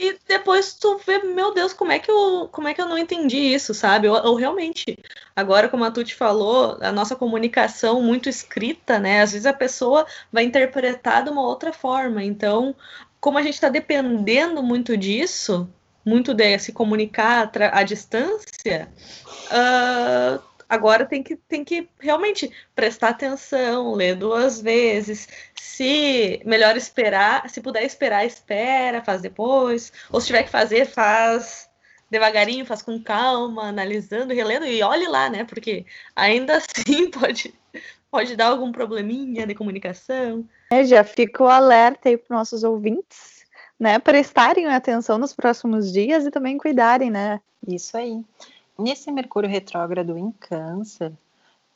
e 0.00 0.18
depois 0.26 0.72
tu 0.72 0.96
vê, 1.06 1.18
meu 1.18 1.52
Deus, 1.52 1.74
como 1.74 1.92
é 1.92 1.98
que 1.98 2.10
eu, 2.10 2.48
como 2.50 2.66
é 2.66 2.72
que 2.72 2.80
eu 2.80 2.88
não 2.88 2.96
entendi 2.96 3.36
isso, 3.36 3.74
sabe? 3.74 4.08
Ou, 4.08 4.16
ou 4.28 4.34
realmente, 4.34 4.98
agora 5.36 5.68
como 5.68 5.84
a 5.84 5.90
Tuti 5.90 6.14
falou, 6.14 6.78
a 6.80 6.90
nossa 6.90 7.14
comunicação 7.14 8.00
muito 8.00 8.26
escrita, 8.26 8.98
né? 8.98 9.20
Às 9.20 9.32
vezes 9.32 9.44
a 9.44 9.52
pessoa 9.52 10.06
vai 10.32 10.44
interpretar 10.44 11.22
de 11.22 11.28
uma 11.28 11.42
outra 11.42 11.70
forma. 11.70 12.24
Então, 12.24 12.74
como 13.20 13.36
a 13.36 13.42
gente 13.42 13.54
está 13.54 13.68
dependendo 13.68 14.62
muito 14.62 14.96
disso, 14.96 15.68
muito 16.04 16.32
de 16.34 16.58
se 16.58 16.72
comunicar 16.72 17.50
à 17.72 17.82
distância, 17.82 18.88
uh, 19.50 20.50
Agora 20.70 21.04
tem 21.04 21.20
que, 21.20 21.34
tem 21.34 21.64
que 21.64 21.90
realmente 21.98 22.48
prestar 22.76 23.08
atenção, 23.08 23.92
ler 23.92 24.14
duas 24.14 24.60
vezes. 24.60 25.26
Se 25.56 26.40
melhor 26.44 26.76
esperar, 26.76 27.50
se 27.50 27.60
puder 27.60 27.82
esperar, 27.82 28.24
espera, 28.24 29.02
faz 29.02 29.20
depois. 29.20 29.92
Ou 30.12 30.20
se 30.20 30.28
tiver 30.28 30.44
que 30.44 30.48
fazer, 30.48 30.86
faz 30.86 31.68
devagarinho, 32.08 32.64
faz 32.64 32.82
com 32.82 33.02
calma, 33.02 33.64
analisando, 33.64 34.32
relendo 34.32 34.64
e 34.64 34.80
olhe 34.80 35.08
lá, 35.08 35.28
né? 35.28 35.42
Porque 35.42 35.84
ainda 36.14 36.58
assim 36.62 37.10
pode, 37.10 37.52
pode 38.08 38.36
dar 38.36 38.46
algum 38.46 38.70
probleminha 38.70 39.48
de 39.48 39.56
comunicação. 39.56 40.48
É, 40.72 40.84
já 40.84 41.02
fica 41.02 41.42
o 41.42 41.48
alerta 41.48 42.08
aí 42.08 42.16
para 42.16 42.36
nossos 42.36 42.62
ouvintes, 42.62 43.39
né? 43.80 43.98
Prestarem 43.98 44.66
atenção 44.66 45.16
nos 45.16 45.32
próximos 45.32 45.90
dias 45.90 46.26
e 46.26 46.30
também 46.30 46.58
cuidarem, 46.58 47.10
né? 47.10 47.40
Isso 47.66 47.96
aí. 47.96 48.22
Nesse 48.78 49.10
Mercúrio 49.10 49.48
retrógrado 49.48 50.18
em 50.18 50.30
Câncer, 50.32 51.12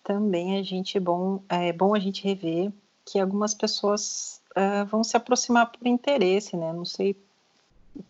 também 0.02 0.58
a 0.58 0.62
gente 0.62 0.98
é 0.98 1.00
bom, 1.00 1.42
é 1.48 1.72
bom 1.72 1.94
a 1.94 1.98
gente 1.98 2.22
rever 2.22 2.70
que 3.06 3.18
algumas 3.18 3.54
pessoas 3.54 4.40
uh, 4.56 4.84
vão 4.86 5.02
se 5.02 5.16
aproximar 5.16 5.72
por 5.72 5.86
interesse, 5.86 6.56
né? 6.56 6.72
Não 6.74 6.84
sei 6.84 7.16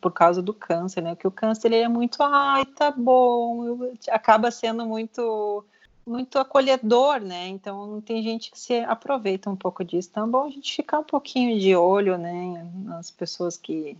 por 0.00 0.12
causa 0.12 0.42
do 0.42 0.54
câncer, 0.54 1.02
né? 1.02 1.14
Que 1.14 1.26
o 1.26 1.30
câncer 1.30 1.68
ele 1.68 1.82
é 1.82 1.88
muito, 1.88 2.22
ai, 2.22 2.64
tá 2.64 2.90
bom, 2.90 3.92
acaba 4.10 4.50
sendo 4.50 4.86
muito 4.86 5.64
muito 6.06 6.38
acolhedor, 6.38 7.20
né? 7.20 7.48
Então 7.48 8.00
tem 8.00 8.22
gente 8.22 8.50
que 8.50 8.58
se 8.58 8.78
aproveita 8.80 9.48
um 9.48 9.56
pouco 9.56 9.84
disso. 9.84 10.08
Então 10.10 10.26
é 10.26 10.30
bom 10.30 10.44
a 10.44 10.50
gente 10.50 10.74
ficar 10.74 10.98
um 10.98 11.04
pouquinho 11.04 11.58
de 11.58 11.74
olho, 11.74 12.18
né? 12.18 12.66
Nas 12.84 13.10
pessoas 13.10 13.56
que 13.56 13.96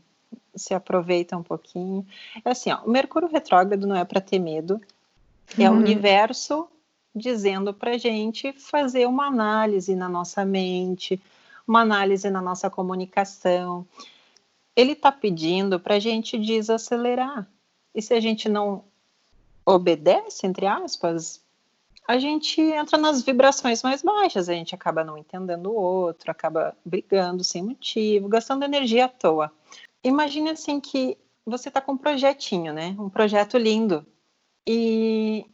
se 0.55 0.75
aproveitam 0.75 1.41
um 1.41 1.43
pouquinho. 1.43 2.07
É 2.45 2.51
assim, 2.51 2.71
ó, 2.71 2.83
o 2.85 2.91
Mercúrio 2.91 3.29
retrógrado 3.29 3.87
não 3.87 3.97
é 3.97 4.05
para 4.05 4.21
ter 4.21 4.39
medo. 4.39 4.81
É 5.59 5.69
uhum. 5.69 5.77
o 5.77 5.81
universo 5.81 6.69
dizendo 7.15 7.73
para 7.73 7.97
gente 7.97 8.53
fazer 8.53 9.07
uma 9.07 9.27
análise 9.27 9.95
na 9.95 10.09
nossa 10.09 10.45
mente, 10.45 11.21
uma 11.67 11.81
análise 11.81 12.29
na 12.29 12.43
nossa 12.43 12.69
comunicação. 12.69 13.87
Ele 14.75 14.93
está 14.93 15.13
pedindo 15.13 15.79
para 15.79 15.95
a 15.95 16.01
gente 16.01 16.37
desacelerar. 16.37 17.47
E 17.95 18.03
se 18.03 18.13
a 18.13 18.21
gente 18.21 18.49
não 18.49 18.85
obedece, 19.65 20.47
entre 20.47 20.67
aspas, 20.67 21.44
a 22.07 22.19
gente 22.19 22.61
entra 22.61 22.99
nas 22.99 23.23
vibrações 23.23 23.83
mais 23.83 24.03
baixas, 24.03 24.49
a 24.49 24.53
gente 24.53 24.75
acaba 24.75 25.03
não 25.03 25.17
entendendo 25.17 25.71
o 25.71 25.75
outro, 25.75 26.31
acaba 26.31 26.77
brigando 26.85 27.43
sem 27.43 27.63
motivo, 27.63 28.29
gastando 28.29 28.65
energia 28.65 29.07
à 29.07 29.09
toa. 29.09 29.51
Imagine 30.03 30.51
assim 30.51 30.81
que 30.81 31.17
você 31.47 31.69
está 31.69 31.81
com 31.81 31.93
um 31.93 31.99
projetinho, 31.99 32.73
né? 32.73 32.95
Um 32.99 33.09
projeto 33.09 33.57
lindo. 33.57 34.07
E 34.67 35.47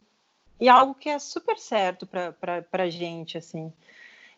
e 0.61 0.69
algo 0.69 0.93
que 0.93 1.09
é 1.09 1.17
super 1.17 1.57
certo 1.57 2.05
para 2.05 2.83
a 2.83 2.89
gente, 2.89 3.35
assim. 3.35 3.73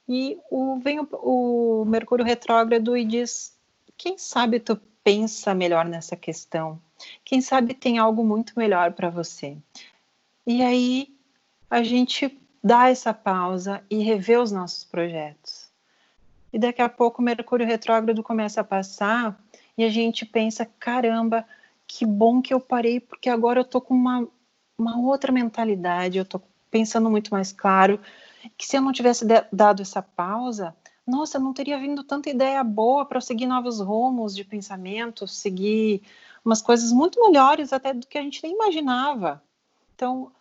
E 0.08 0.40
o, 0.50 0.78
vem 0.80 1.02
o, 1.02 1.08
o 1.12 1.86
Mercúrio 1.86 2.24
retrógrado 2.24 2.96
e 2.96 3.04
diz: 3.04 3.58
quem 3.98 4.18
sabe 4.18 4.60
tu 4.60 4.80
pensa 5.04 5.54
melhor 5.54 5.84
nessa 5.84 6.16
questão? 6.16 6.82
Quem 7.26 7.42
sabe 7.42 7.74
tem 7.74 7.98
algo 7.98 8.24
muito 8.24 8.54
melhor 8.56 8.94
para 8.94 9.10
você? 9.10 9.58
E 10.48 10.62
aí 10.62 11.13
a 11.74 11.82
gente 11.82 12.40
dá 12.64 12.88
essa 12.90 13.12
pausa 13.12 13.84
e 13.90 13.98
revê 13.98 14.38
os 14.38 14.52
nossos 14.52 14.84
projetos. 14.84 15.72
E 16.54 16.60
daqui 16.60 16.84
a 16.84 16.88
pouco 16.88 17.20
o 17.20 17.26
Mercúrio 17.26 17.66
retrógrado 17.66 18.22
começa 18.22 18.62
a 18.62 18.64
passar 18.64 19.44
e 19.76 19.84
a 19.84 19.90
gente 19.90 20.24
pensa: 20.24 20.70
caramba, 20.78 21.44
que 21.88 22.06
bom 22.06 22.44
que 22.44 22.54
eu 22.54 22.60
parei, 22.60 23.00
porque 23.00 23.28
agora 23.28 23.60
eu 23.60 23.66
tô 23.66 23.82
com 23.82 23.96
uma 23.96 24.28
uma 24.78 25.00
outra 25.00 25.32
mentalidade, 25.32 26.20
eu 26.20 26.24
estou 26.24 26.44
pensando 26.70 27.10
muito 27.10 27.32
mais 27.32 27.52
claro, 27.52 28.00
que 28.56 28.68
se 28.68 28.78
eu 28.78 28.82
não 28.82 28.92
tivesse 28.92 29.26
dado 29.52 29.82
essa 29.82 30.02
pausa, 30.02 30.76
nossa, 31.08 31.40
não 31.40 31.54
teria 31.54 31.80
vindo 31.80 32.04
tanta 32.04 32.30
ideia 32.30 32.64
boa 32.64 33.04
para 33.04 33.20
seguir 33.20 33.48
novos 33.48 33.80
rumos 33.80 34.36
de 34.36 34.44
pensamento, 34.44 35.28
seguir 35.28 36.04
umas 36.46 36.62
coisas 36.62 36.92
muito 36.92 37.20
melhores 37.20 37.74
até 37.74 37.94
do 37.94 38.06
que 38.06 38.18
a 38.18 38.22
gente 38.22 38.44
nem 38.44 38.54
imaginava. 38.54 39.42
Então, 39.96 40.32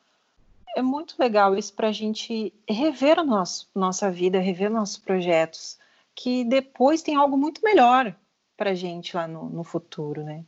é 0.76 0.82
muito 0.82 1.16
legal 1.18 1.56
isso 1.56 1.72
para 1.74 1.88
a 1.88 1.92
gente 1.92 2.52
rever 2.68 3.18
a 3.18 3.24
nosso, 3.24 3.68
nossa 3.74 4.10
vida, 4.10 4.38
rever 4.38 4.70
nossos 4.70 4.98
projetos, 4.98 5.78
que 6.14 6.44
depois 6.44 7.02
tem 7.02 7.14
algo 7.14 7.36
muito 7.36 7.62
melhor 7.62 8.14
para 8.56 8.70
a 8.70 8.74
gente 8.74 9.16
lá 9.16 9.26
no, 9.26 9.48
no 9.48 9.64
futuro, 9.64 10.22
né? 10.22 10.44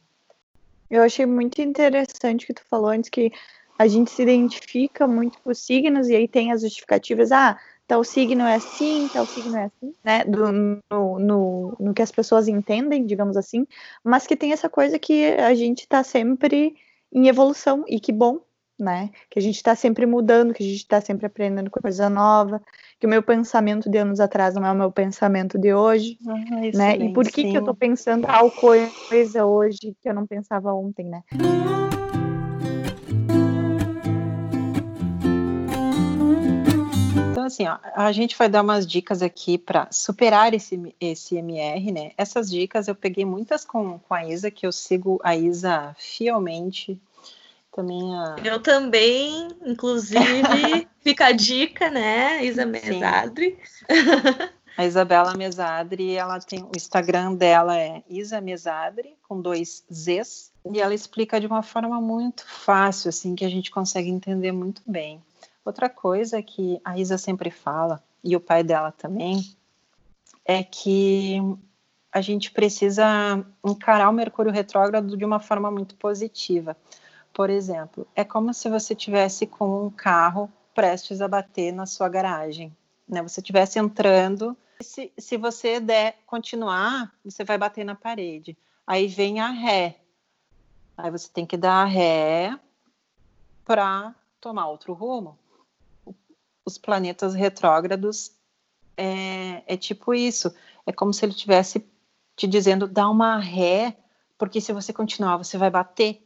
Eu 0.91 1.03
achei 1.03 1.27
muito 1.27 1.61
interessante 1.61 2.47
que 2.47 2.55
tu 2.55 2.63
falou 2.69 2.91
antes 2.91 3.11
que 3.11 3.33
a 3.79 3.89
gente 3.89 4.11
se 4.11 4.23
identifica 4.23 5.07
muito 5.07 5.41
com 5.41 5.51
os 5.51 5.59
signos 5.59 6.09
e 6.09 6.15
aí 6.15 6.29
tem 6.29 6.53
as 6.53 6.61
justificativas, 6.61 7.33
ah, 7.33 7.59
tal 7.87 8.05
signo 8.05 8.45
é 8.45 8.55
assim, 8.55 9.09
tal 9.13 9.27
signo 9.27 9.57
é 9.57 9.65
assim, 9.65 9.95
né, 10.05 10.25
do, 10.25 10.53
no, 10.53 11.19
no, 11.19 11.77
no 11.79 11.95
que 11.95 12.03
as 12.03 12.13
pessoas 12.13 12.49
entendem, 12.49 13.05
digamos 13.05 13.37
assim, 13.37 13.67
mas 14.03 14.27
que 14.27 14.37
tem 14.37 14.53
essa 14.53 14.69
coisa 14.69 14.99
que 14.99 15.33
a 15.35 15.55
gente 15.55 15.81
está 15.81 16.05
sempre 16.05 16.77
em 17.13 17.29
evolução, 17.29 17.85
e 17.89 18.01
que 18.01 18.13
bom, 18.13 18.41
né, 18.79 19.11
que 19.31 19.39
a 19.39 19.43
gente 19.43 19.57
está 19.57 19.75
sempre 19.75 20.05
mudando, 20.07 20.53
que 20.53 20.63
a 20.63 20.67
gente 20.67 20.79
está 20.79 21.01
sempre 21.01 21.27
aprendendo 21.27 21.71
coisa 21.71 22.11
nova, 22.11 22.61
que 22.99 23.07
o 23.07 23.11
meu 23.11 23.23
pensamento 23.23 23.89
de 23.89 23.99
anos 23.99 24.21
atrás 24.21 24.55
não 24.55 24.67
é 24.67 24.73
o 24.73 24.77
meu 24.77 24.91
pensamento 24.91 25.59
de 25.59 25.73
hoje, 25.73 26.19
ah, 26.27 26.77
né, 26.77 26.97
e 26.97 27.13
por 27.13 27.25
que, 27.25 27.45
que 27.45 27.57
eu 27.57 27.61
estou 27.61 27.75
pensando 27.75 28.27
tal 28.27 28.51
coisa 28.51 29.45
hoje 29.45 29.97
que 30.01 30.09
eu 30.09 30.15
não 30.15 30.27
pensava 30.27 30.73
ontem, 30.73 31.07
né. 31.07 31.23
Então, 37.45 37.49
assim, 37.49 37.67
ó, 37.69 37.77
a 37.95 38.11
gente 38.11 38.39
vai 38.39 38.49
dar 38.49 38.63
umas 38.63 38.87
dicas 38.87 39.21
aqui 39.21 39.59
para 39.59 39.87
superar 39.91 40.55
esse, 40.55 40.81
esse 40.99 41.37
MR, 41.37 41.93
né? 41.93 42.13
Essas 42.17 42.51
dicas 42.51 42.89
eu 42.89 42.95
peguei 42.95 43.27
muitas 43.27 43.67
com, 43.67 43.99
com 43.99 44.15
a 44.15 44.25
Isa, 44.25 44.51
que 44.51 44.67
eu 44.67 44.73
sigo 44.73 45.21
a 45.23 45.37
Isa 45.37 45.95
fielmente. 45.99 46.99
Também 47.75 48.15
a... 48.15 48.37
Eu 48.45 48.61
também, 48.61 49.49
inclusive, 49.65 50.23
fica 51.03 51.27
a 51.27 51.33
dica, 51.33 51.91
né? 51.91 52.45
Isa 52.45 52.65
Mesadri. 52.65 53.59
A 54.77 54.85
Isabela 54.85 55.37
Mesadri, 55.37 56.15
ela 56.15 56.39
tem 56.41 56.63
o 56.63 56.71
Instagram 56.77 57.35
dela 57.35 57.79
é 57.79 58.03
Isa 58.09 58.41
Mesadri 58.41 59.17
com 59.23 59.41
dois 59.41 59.85
Z's 59.93 60.53
e 60.73 60.81
ela 60.81 60.95
explica 60.95 61.41
de 61.41 61.47
uma 61.47 61.63
forma 61.63 62.01
muito 62.01 62.45
fácil, 62.47 63.09
assim, 63.09 63.35
que 63.35 63.45
a 63.45 63.49
gente 63.49 63.71
consegue 63.71 64.09
entender 64.09 64.53
muito 64.53 64.83
bem. 64.87 65.23
Outra 65.65 65.89
coisa 65.89 66.43
que 66.43 66.81
a 66.85 66.99
Isa 66.99 67.19
sempre 67.19 67.51
fala, 67.51 68.03
e 68.23 68.35
o 68.37 68.41
pai 68.41 68.63
dela 68.63 68.93
também, 68.93 69.45
é 70.45 70.63
que 70.63 71.41
a 72.13 72.21
gente 72.21 72.51
precisa 72.51 73.45
encarar 73.65 74.09
o 74.09 74.13
Mercúrio 74.13 74.53
retrógrado 74.53 75.17
de 75.17 75.25
uma 75.25 75.41
forma 75.41 75.71
muito 75.71 75.95
positiva. 75.97 76.77
Por 77.35 77.51
exemplo, 77.51 78.07
é 78.15 78.25
como 78.25 78.55
se 78.55 78.71
você 78.71 78.95
tivesse 78.95 79.47
com 79.47 79.87
um 79.87 79.91
carro 79.91 80.51
prestes 80.75 81.21
a 81.21 81.29
bater 81.29 81.73
na 81.73 81.85
sua 81.85 82.09
garagem, 82.09 82.75
né? 83.07 83.23
Você 83.23 83.41
estivesse 83.41 83.79
entrando, 83.79 84.57
se, 84.81 85.13
se 85.19 85.37
você 85.37 85.81
der 85.81 86.17
continuar, 86.27 87.13
você 87.25 87.45
vai 87.45 87.59
bater 87.59 87.85
na 87.85 87.95
parede. 87.95 88.57
Aí 88.87 89.07
vem 89.07 89.41
a 89.41 89.49
ré. 89.49 90.01
Aí 90.97 91.11
você 91.11 91.29
tem 91.29 91.45
que 91.45 91.57
dar 91.57 91.83
a 91.83 91.85
ré 91.85 92.59
para 93.65 94.15
tomar 94.41 94.69
outro 94.69 94.93
rumo 94.93 95.39
os 96.65 96.79
planetas 96.79 97.35
retrógrados 97.35 98.33
é, 98.97 99.63
é 99.67 99.77
tipo 99.77 100.15
isso. 100.15 100.55
É 100.87 100.93
como 100.93 101.13
se 101.13 101.25
ele 101.25 101.35
tivesse 101.35 101.85
te 102.37 102.47
dizendo, 102.47 102.89
dá 102.89 103.09
uma 103.09 103.39
ré, 103.39 103.97
porque 104.39 104.61
se 104.61 104.73
você 104.73 104.93
continuar, 104.93 105.37
você 105.37 105.59
vai 105.59 105.71
bater. 105.71 106.23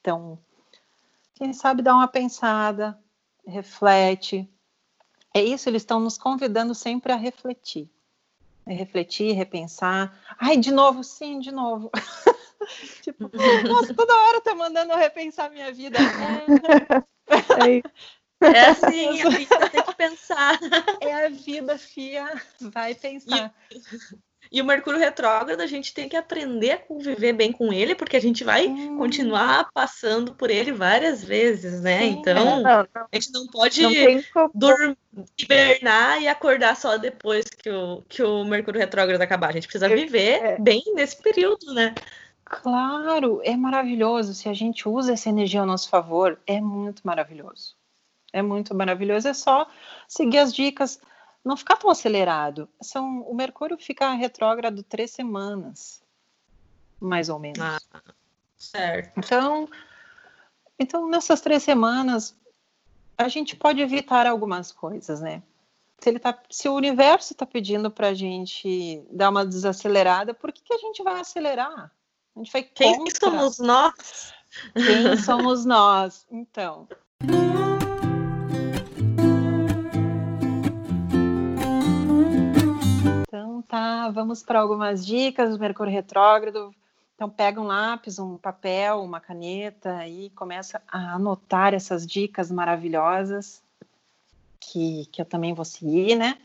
Então, 0.00 0.38
quem 1.34 1.52
sabe 1.52 1.82
dá 1.82 1.94
uma 1.94 2.08
pensada, 2.08 2.98
reflete. 3.46 4.48
É 5.34 5.42
isso, 5.42 5.68
eles 5.68 5.82
estão 5.82 6.00
nos 6.00 6.18
convidando 6.18 6.74
sempre 6.74 7.12
a 7.12 7.16
refletir. 7.16 7.88
É 8.66 8.72
refletir, 8.74 9.32
repensar. 9.32 10.18
Ai, 10.38 10.56
de 10.56 10.70
novo, 10.70 11.02
sim, 11.02 11.40
de 11.40 11.50
novo. 11.50 11.90
tipo, 13.02 13.30
nossa, 13.66 13.94
toda 13.94 14.14
hora 14.14 14.40
tá 14.40 14.54
mandando 14.54 14.92
eu 14.92 14.98
repensar 14.98 15.50
minha 15.50 15.72
vida. 15.72 15.98
É. 15.98 17.82
É 18.40 18.66
assim, 18.66 19.20
a 19.20 19.30
vida 19.30 19.70
tem 19.70 19.82
que 19.82 19.94
pensar. 19.96 20.58
É 21.00 21.26
a 21.26 21.28
vida, 21.28 21.76
fia. 21.78 22.40
Vai 22.60 22.94
pensar. 22.94 23.54
E, 23.70 23.80
e, 24.50 24.60
o 24.60 24.64
Mercúrio 24.64 24.98
retrógrado, 24.98 25.60
a 25.60 25.66
gente 25.66 25.92
tem 25.92 26.08
que 26.08 26.16
aprender 26.16 26.72
a 26.72 26.78
conviver 26.78 27.32
bem 27.32 27.52
com 27.52 27.72
ele, 27.72 27.94
porque 27.94 28.16
a 28.16 28.20
gente 28.20 28.44
vai 28.44 28.66
hum. 28.66 28.96
continuar 28.96 29.70
passando 29.72 30.34
por 30.34 30.50
ele 30.50 30.72
várias 30.72 31.22
vezes, 31.24 31.80
né? 31.80 32.00
Sim, 32.00 32.18
então, 32.20 32.34
não, 32.34 32.62
não. 32.62 32.86
a 32.94 33.08
gente 33.12 33.32
não 33.32 33.46
pode 33.46 33.82
não 33.82 34.50
dormir, 34.54 34.96
hibernar 35.38 36.22
e 36.22 36.28
acordar 36.28 36.76
só 36.76 36.96
depois 36.96 37.44
que 37.44 37.70
o, 37.70 38.02
que 38.08 38.22
o 38.22 38.44
Mercúrio 38.44 38.80
retrógrado 38.80 39.20
acabar. 39.20 39.50
A 39.50 39.52
gente 39.52 39.66
precisa 39.66 39.88
viver 39.88 40.42
é. 40.42 40.58
bem 40.58 40.82
nesse 40.94 41.20
período, 41.20 41.72
né? 41.74 41.94
Claro, 42.44 43.40
é 43.44 43.54
maravilhoso. 43.56 44.32
Se 44.32 44.48
a 44.48 44.54
gente 44.54 44.88
usa 44.88 45.12
essa 45.12 45.28
energia 45.28 45.60
ao 45.60 45.66
nosso 45.66 45.88
favor, 45.88 46.40
é 46.46 46.60
muito 46.60 47.02
maravilhoso. 47.04 47.76
É 48.32 48.40
muito 48.40 48.74
maravilhoso. 48.74 49.28
É 49.28 49.34
só 49.34 49.68
seguir 50.06 50.38
as 50.38 50.54
dicas, 50.54 50.98
não 51.48 51.56
ficar 51.56 51.76
tão 51.76 51.88
acelerado. 51.88 52.68
São, 52.80 53.22
o 53.22 53.34
Mercúrio 53.34 53.78
fica 53.78 54.12
retrógrado 54.12 54.82
três 54.82 55.10
semanas, 55.10 56.02
mais 57.00 57.30
ou 57.30 57.38
menos. 57.38 57.58
Ah, 57.58 58.02
certo. 58.56 59.18
Então, 59.18 59.66
Então, 60.78 61.08
nessas 61.08 61.40
três 61.40 61.62
semanas, 61.62 62.36
a 63.16 63.28
gente 63.28 63.56
pode 63.56 63.80
evitar 63.80 64.26
algumas 64.26 64.70
coisas, 64.70 65.20
né? 65.22 65.42
Se, 65.98 66.10
ele 66.10 66.18
tá, 66.20 66.38
se 66.50 66.68
o 66.68 66.74
universo 66.74 67.32
está 67.32 67.44
pedindo 67.46 67.90
para 67.90 68.08
a 68.08 68.14
gente 68.14 69.02
dar 69.10 69.30
uma 69.30 69.44
desacelerada, 69.44 70.32
por 70.34 70.52
que, 70.52 70.62
que 70.62 70.74
a 70.74 70.78
gente 70.78 71.02
vai 71.02 71.18
acelerar? 71.20 71.90
A 72.36 72.38
gente 72.38 72.52
vai 72.52 72.62
Quem 72.62 72.96
contra. 72.96 73.18
somos 73.18 73.58
nós? 73.58 74.32
Quem 74.74 75.16
somos 75.16 75.64
nós? 75.64 76.26
Então. 76.30 76.86
Tá, 83.62 84.10
vamos 84.10 84.42
para 84.42 84.60
algumas 84.60 85.04
dicas 85.04 85.50
do 85.50 85.58
Mercúrio 85.58 85.92
Retrógrado. 85.92 86.74
Então 87.14 87.28
pega 87.28 87.60
um 87.60 87.66
lápis, 87.66 88.18
um 88.18 88.36
papel, 88.36 89.02
uma 89.02 89.20
caneta 89.20 90.06
e 90.06 90.30
começa 90.30 90.80
a 90.86 91.14
anotar 91.14 91.74
essas 91.74 92.06
dicas 92.06 92.50
maravilhosas 92.50 93.60
que, 94.60 95.06
que 95.06 95.20
eu 95.20 95.24
também 95.24 95.52
vou 95.54 95.64
seguir, 95.64 96.14
né? 96.14 96.38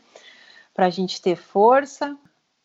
Para 0.72 0.86
a 0.86 0.90
gente 0.90 1.22
ter 1.22 1.36
força, 1.36 2.16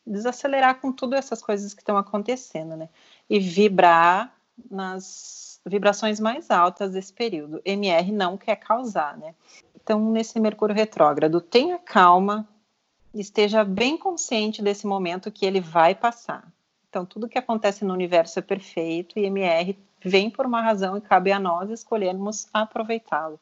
desacelerar 0.05 0.79
com 0.79 0.91
tudo 0.91 1.15
essas 1.15 1.41
coisas 1.41 1.73
que 1.73 1.81
estão 1.81 1.97
acontecendo, 1.97 2.75
né? 2.75 2.89
E 3.29 3.39
vibrar 3.39 4.33
nas 4.69 5.61
vibrações 5.65 6.19
mais 6.19 6.49
altas 6.49 6.93
desse 6.93 7.13
período. 7.13 7.61
MR 7.63 8.11
não 8.11 8.37
quer 8.37 8.55
causar, 8.55 9.17
né? 9.17 9.35
Então, 9.75 10.11
nesse 10.11 10.39
Mercúrio 10.39 10.75
retrógrado, 10.75 11.39
tenha 11.41 11.77
calma, 11.77 12.47
esteja 13.13 13.63
bem 13.63 13.97
consciente 13.97 14.61
desse 14.61 14.85
momento 14.85 15.31
que 15.31 15.45
ele 15.45 15.59
vai 15.59 15.95
passar. 15.95 16.51
Então, 16.89 17.05
tudo 17.05 17.29
que 17.29 17.37
acontece 17.37 17.85
no 17.85 17.93
universo 17.93 18.39
é 18.39 18.41
perfeito 18.41 19.19
e 19.19 19.25
MR 19.25 19.77
vem 20.03 20.29
por 20.29 20.45
uma 20.45 20.61
razão 20.61 20.97
e 20.97 21.01
cabe 21.01 21.31
a 21.31 21.39
nós 21.39 21.69
escolhermos 21.69 22.47
aproveitá-lo. 22.53 23.39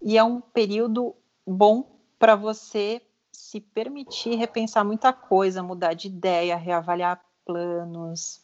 E 0.00 0.18
é 0.18 0.24
um 0.24 0.40
período 0.40 1.14
bom 1.46 1.86
para 2.18 2.34
você 2.36 3.00
se 3.30 3.60
permitir 3.60 4.36
repensar 4.36 4.84
muita 4.84 5.12
coisa, 5.12 5.62
mudar 5.62 5.94
de 5.94 6.08
ideia, 6.08 6.56
reavaliar 6.56 7.24
planos. 7.44 8.40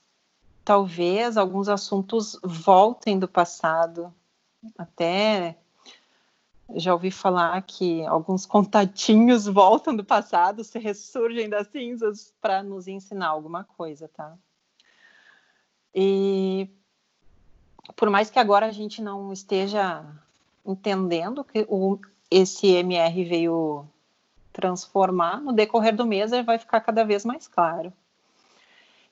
Talvez 0.65 1.37
alguns 1.37 1.69
assuntos 1.69 2.39
voltem 2.43 3.19
do 3.19 3.29
passado, 3.29 4.13
até 4.77 5.57
já 6.75 6.93
ouvi 6.93 7.11
falar 7.11 7.61
que 7.63 8.05
alguns 8.07 8.45
contatinhos 8.45 9.47
voltam 9.49 9.95
do 9.95 10.05
passado, 10.05 10.63
se 10.63 10.79
ressurgem 10.79 11.49
das 11.49 11.69
cinzas 11.69 12.35
para 12.41 12.63
nos 12.63 12.87
ensinar 12.87 13.29
alguma 13.29 13.65
coisa, 13.65 14.09
tá? 14.09 14.37
E 15.95 16.69
por 17.97 18.11
mais 18.11 18.31
que 18.31 18.39
agora 18.39 18.67
a 18.67 18.71
gente 18.71 19.01
não 19.01 19.33
esteja 19.33 20.05
entendendo 20.65 21.43
que 21.43 21.67
o, 21.69 21.99
esse 22.31 22.67
MR 22.69 23.25
veio 23.25 23.87
transformar, 24.53 25.41
no 25.41 25.53
decorrer 25.53 25.97
do 25.97 26.05
mês 26.05 26.33
ele 26.33 26.43
vai 26.43 26.59
ficar 26.59 26.81
cada 26.81 27.05
vez 27.05 27.25
mais 27.25 27.49
claro. 27.49 27.93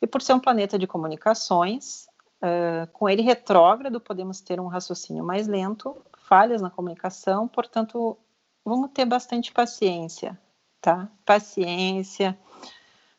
E 0.02 0.06
por 0.06 0.20
ser 0.20 0.34
um 0.34 0.40
planeta 0.40 0.78
de 0.78 0.86
comunicações, 0.86 2.06
uh, 2.42 2.86
com 2.92 3.08
ele 3.08 3.22
retrógrado, 3.22 4.00
podemos 4.00 4.40
ter 4.40 4.60
um 4.60 4.66
raciocínio 4.66 5.24
mais 5.24 5.46
lento, 5.46 5.96
falhas 6.26 6.60
na 6.60 6.70
comunicação, 6.70 7.46
portanto, 7.46 8.16
vamos 8.64 8.90
ter 8.92 9.04
bastante 9.04 9.52
paciência, 9.52 10.38
tá? 10.80 11.08
Paciência, 11.24 12.36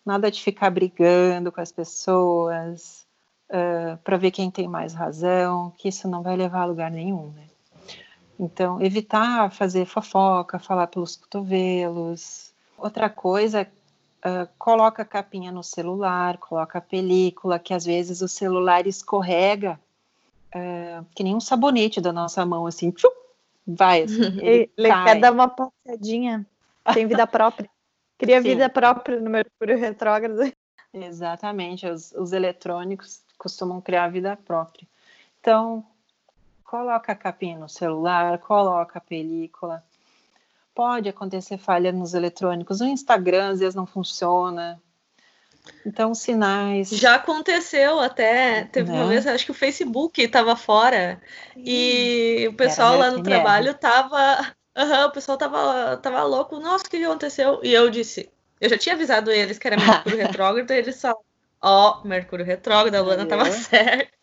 nada 0.05 0.29
de 0.29 0.41
ficar 0.41 0.69
brigando 0.69 1.51
com 1.51 1.61
as 1.61 1.71
pessoas, 1.71 3.05
uh, 3.49 3.97
para 4.03 4.17
ver 4.17 4.31
quem 4.31 4.51
tem 4.51 4.67
mais 4.67 4.93
razão, 4.93 5.71
que 5.77 5.87
isso 5.87 6.07
não 6.07 6.21
vai 6.21 6.35
levar 6.35 6.61
a 6.61 6.65
lugar 6.65 6.91
nenhum, 6.91 7.31
né? 7.31 7.47
Então, 8.39 8.81
evitar 8.81 9.51
fazer 9.51 9.85
fofoca, 9.85 10.59
falar 10.59 10.87
pelos 10.87 11.15
cotovelos. 11.15 12.53
Outra 12.77 13.09
coisa, 13.09 13.67
uh, 14.19 14.47
coloca 14.59 15.01
a 15.01 15.05
capinha 15.05 15.51
no 15.51 15.63
celular, 15.63 16.37
coloca 16.37 16.77
a 16.77 16.81
película, 16.81 17.57
que 17.57 17.73
às 17.73 17.85
vezes 17.85 18.21
o 18.21 18.27
celular 18.27 18.85
escorrega, 18.85 19.79
uh, 20.55 21.05
que 21.15 21.23
nem 21.23 21.35
um 21.35 21.39
sabonete 21.39 22.01
da 22.01 22.11
nossa 22.13 22.45
mão, 22.45 22.65
assim, 22.65 22.91
tchum, 22.91 23.09
vai, 23.65 24.03
assim, 24.03 24.21
ele, 24.41 24.71
ele 24.77 25.03
quer 25.03 25.19
dar 25.19 25.31
uma 25.31 25.47
passadinha, 25.47 26.45
tem 26.93 27.07
vida 27.07 27.25
própria. 27.27 27.69
Cria 28.17 28.41
Sim. 28.41 28.49
vida 28.49 28.69
própria 28.69 29.19
no 29.19 29.29
Mercúrio 29.29 29.77
retrógrado. 29.77 30.51
Exatamente, 30.93 31.85
os, 31.87 32.11
os 32.13 32.33
eletrônicos 32.33 33.21
costumam 33.37 33.79
criar 33.79 34.07
vida 34.09 34.35
própria. 34.35 34.87
Então, 35.39 35.85
coloca 36.63 37.11
a 37.11 37.15
capinha 37.15 37.57
no 37.57 37.69
celular, 37.69 38.39
coloca 38.39 38.97
a 38.97 39.01
película. 39.01 39.83
Pode 40.73 41.09
acontecer 41.09 41.57
falha 41.57 41.91
nos 41.91 42.13
eletrônicos. 42.13 42.81
O 42.81 42.85
Instagram 42.85 43.49
às 43.49 43.59
vezes 43.59 43.75
não 43.75 43.85
funciona. 43.85 44.81
Então, 45.85 46.13
sinais. 46.13 46.89
Já 46.89 47.15
aconteceu 47.15 47.99
até. 47.99 48.65
Teve 48.65 48.91
Né? 48.91 48.97
uma 48.97 49.07
vez, 49.07 49.25
acho 49.25 49.45
que 49.45 49.51
o 49.51 49.55
Facebook 49.55 50.21
estava 50.21 50.55
fora 50.55 51.21
e 51.55 52.47
o 52.49 52.53
pessoal 52.53 52.95
Era 52.95 53.05
lá 53.05 53.11
no 53.11 53.23
trabalho 53.23 53.73
tava. 53.73 54.53
Aham, 54.75 55.07
o 55.07 55.11
pessoal 55.11 55.37
tava, 55.37 55.97
tava 55.97 56.23
louco. 56.23 56.59
Nossa, 56.59 56.85
o 56.85 56.89
que 56.89 57.03
aconteceu? 57.03 57.59
E 57.63 57.73
eu 57.73 57.89
disse. 57.89 58.29
Eu 58.59 58.69
já 58.69 58.77
tinha 58.77 58.95
avisado 58.95 59.31
eles 59.31 59.57
que 59.57 59.67
era 59.67 59.77
Mercúrio 59.77 60.17
retrógrado, 60.25 60.71
e 60.71 60.77
eles 60.77 60.99
falaram: 60.99 61.21
Ó, 61.61 62.03
Mercúrio 62.03 62.45
retrógrado, 62.45 62.95
a 62.95 63.01
Luana 63.01 63.25
tava 63.25 63.45
Viu? 63.45 63.53
certa. 63.53 64.17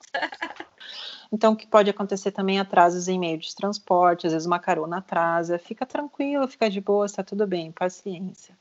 Então, 1.33 1.53
o 1.53 1.57
que 1.57 1.67
pode 1.67 1.91
acontecer 1.91 2.31
também 2.31 2.61
atrasos 2.61 3.09
em 3.09 3.19
meio 3.19 3.37
de 3.37 3.53
transporte, 3.57 4.27
às 4.27 4.33
vezes 4.33 4.47
uma 4.47 4.61
carona 4.61 4.99
atrasa. 4.99 5.59
Fica 5.59 5.85
tranquilo, 5.85 6.47
fica 6.47 6.71
de 6.71 6.81
boa, 6.81 7.07
está 7.07 7.25
tudo 7.25 7.45
bem, 7.45 7.73
paciência. 7.73 8.57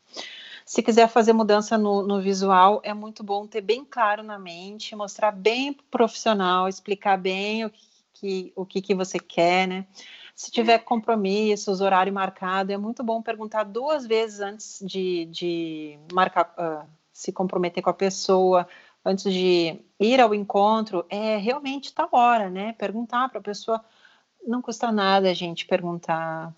Se 0.65 0.81
quiser 0.81 1.07
fazer 1.09 1.33
mudança 1.33 1.77
no, 1.77 2.03
no 2.03 2.21
visual, 2.21 2.79
é 2.83 2.93
muito 2.93 3.23
bom 3.23 3.45
ter 3.45 3.61
bem 3.61 3.83
claro 3.83 4.23
na 4.23 4.39
mente, 4.39 4.95
mostrar 4.95 5.31
bem 5.31 5.73
pro 5.73 5.85
profissional, 5.91 6.67
explicar 6.67 7.17
bem 7.17 7.65
o 7.65 7.71
que, 8.13 8.53
o 8.55 8.65
que, 8.65 8.81
que 8.81 8.95
você 8.95 9.19
quer, 9.19 9.67
né? 9.67 9.85
Se 10.35 10.49
tiver 10.49 10.79
compromissos, 10.79 11.81
horário 11.81 12.11
marcado, 12.11 12.71
é 12.71 12.77
muito 12.77 13.03
bom 13.03 13.21
perguntar 13.21 13.63
duas 13.63 14.07
vezes 14.07 14.39
antes 14.39 14.81
de, 14.83 15.25
de 15.25 15.99
marcar, 16.11 16.51
ah, 16.57 16.85
se 17.11 17.31
comprometer 17.31 17.83
com 17.83 17.89
a 17.89 17.93
pessoa, 17.93 18.67
antes 19.05 19.31
de 19.31 19.79
ir 19.99 20.19
ao 20.21 20.33
encontro, 20.33 21.05
é 21.09 21.37
realmente 21.37 21.93
tal 21.93 22.09
hora, 22.11 22.49
né? 22.49 22.73
Perguntar 22.73 23.29
para 23.29 23.39
a 23.39 23.43
pessoa, 23.43 23.83
não 24.45 24.61
custa 24.61 24.91
nada 24.91 25.29
a 25.29 25.33
gente 25.33 25.67
perguntar, 25.67 26.53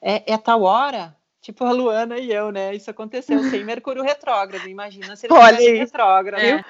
é, 0.00 0.32
é 0.34 0.38
tal 0.38 0.62
hora? 0.62 1.16
Tipo 1.46 1.64
a 1.64 1.70
Luana 1.70 2.18
e 2.18 2.32
eu, 2.32 2.50
né? 2.50 2.74
Isso 2.74 2.90
aconteceu 2.90 3.40
sem 3.50 3.62
Mercúrio 3.64 4.02
retrógrado. 4.02 4.68
Imagina 4.68 5.14
se 5.14 5.26
ele 5.26 5.34
Olha 5.34 5.56
tivesse 5.56 5.76
retrógrado. 5.76 6.42
É. 6.42 6.64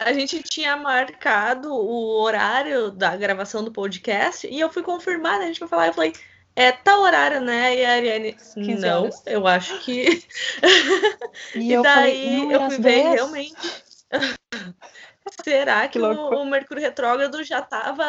A 0.00 0.10
gente 0.14 0.42
tinha 0.42 0.74
marcado 0.74 1.70
o 1.70 2.18
horário 2.22 2.90
da 2.90 3.14
gravação 3.14 3.62
do 3.62 3.70
podcast 3.70 4.46
e 4.46 4.58
eu 4.58 4.70
fui 4.70 4.82
confirmar, 4.82 5.38
né? 5.38 5.44
A 5.44 5.48
gente 5.48 5.58
foi 5.58 5.68
falar, 5.68 5.88
eu 5.88 5.92
falei, 5.92 6.14
é 6.56 6.72
tal 6.72 7.02
horário, 7.02 7.42
né? 7.42 7.76
E 7.76 7.84
a 7.84 7.92
Ariane, 7.92 8.32
15 8.54 8.74
não, 8.76 9.02
horas. 9.02 9.22
eu 9.26 9.46
acho 9.46 9.78
que. 9.80 10.24
E, 11.54 11.68
E, 11.68 11.72
eu 11.74 11.82
daí 11.82 12.40
falei, 12.40 12.56
eu 12.56 12.70
fui 12.70 12.76
ver 12.78 13.02
10. 13.02 13.14
realmente. 13.16 13.84
Será 15.44 15.86
que, 15.88 15.98
Que 15.98 16.04
o, 16.04 16.40
o 16.40 16.46
Mercúrio 16.46 16.82
Retrógrado 16.82 17.44
já 17.44 17.58
estava 17.58 18.08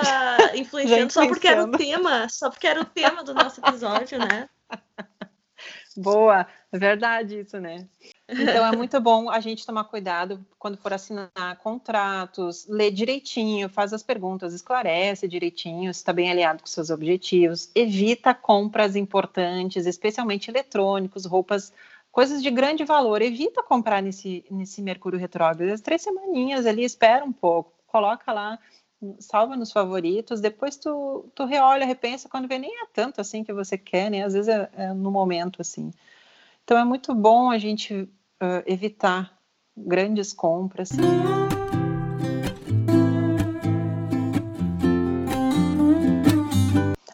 influenciando 0.56 1.12
só 1.12 1.28
porque 1.28 1.50
era 1.50 1.66
o 1.66 1.72
tema? 1.72 2.30
Só 2.30 2.50
porque 2.50 2.66
era 2.66 2.80
o 2.80 2.86
tema 2.86 3.26
do 3.26 3.34
nosso 3.34 3.60
episódio, 3.60 4.18
né? 4.20 4.48
Boa, 5.96 6.48
é 6.72 6.78
verdade 6.78 7.40
isso, 7.40 7.60
né? 7.60 7.88
Então 8.28 8.66
é 8.66 8.72
muito 8.76 9.00
bom 9.00 9.30
a 9.30 9.40
gente 9.40 9.66
tomar 9.66 9.84
cuidado 9.84 10.44
quando 10.58 10.78
for 10.78 10.94
assinar 10.94 11.30
contratos, 11.62 12.66
ler 12.68 12.92
direitinho, 12.92 13.70
faz 13.70 13.94
as 13.94 14.02
perguntas, 14.02 14.54
esclarece 14.54 15.28
direitinho, 15.28 15.92
está 15.92 16.12
bem 16.12 16.32
alinhado 16.32 16.62
com 16.62 16.68
seus 16.68 16.90
objetivos, 16.90 17.70
evita 17.76 18.34
compras 18.34 18.96
importantes, 18.96 19.86
especialmente 19.86 20.50
eletrônicos, 20.50 21.26
roupas, 21.26 21.72
coisas 22.12 22.42
de 22.42 22.50
grande 22.50 22.84
valor, 22.84 23.22
evita 23.22 23.62
comprar 23.62 24.02
nesse, 24.02 24.46
nesse 24.50 24.82
Mercúrio 24.82 25.20
retrógrado, 25.20 25.72
as 25.72 25.82
três 25.82 26.02
semaninhas 26.02 26.66
ali, 26.66 26.84
espera 26.84 27.24
um 27.24 27.34
pouco, 27.34 27.72
coloca 27.88 28.32
lá, 28.32 28.58
salva 29.20 29.56
nos 29.56 29.72
favoritos, 29.72 30.42
depois 30.42 30.78
tu, 30.78 31.26
tu 31.36 31.46
reolha, 31.46 31.86
repensa, 31.86 32.30
quando 32.30 32.48
vê 32.48 32.58
nem 32.58 32.84
é 32.84 32.86
tanto 32.94 33.22
assim 33.22 33.44
que 33.44 33.54
você 33.54 33.78
quer, 33.78 34.10
né? 34.10 34.24
Às 34.24 34.34
vezes 34.34 34.48
é, 34.48 34.70
é 34.74 34.94
no 34.94 35.12
momento 35.12 35.62
assim. 35.62 35.92
Então 36.64 36.78
é 36.78 36.86
muito 36.86 37.14
bom 37.14 37.52
a 37.52 37.58
gente 37.58 37.94
uh, 37.94 38.64
evitar 38.66 39.38
grandes 39.76 40.32
compras. 40.32 40.90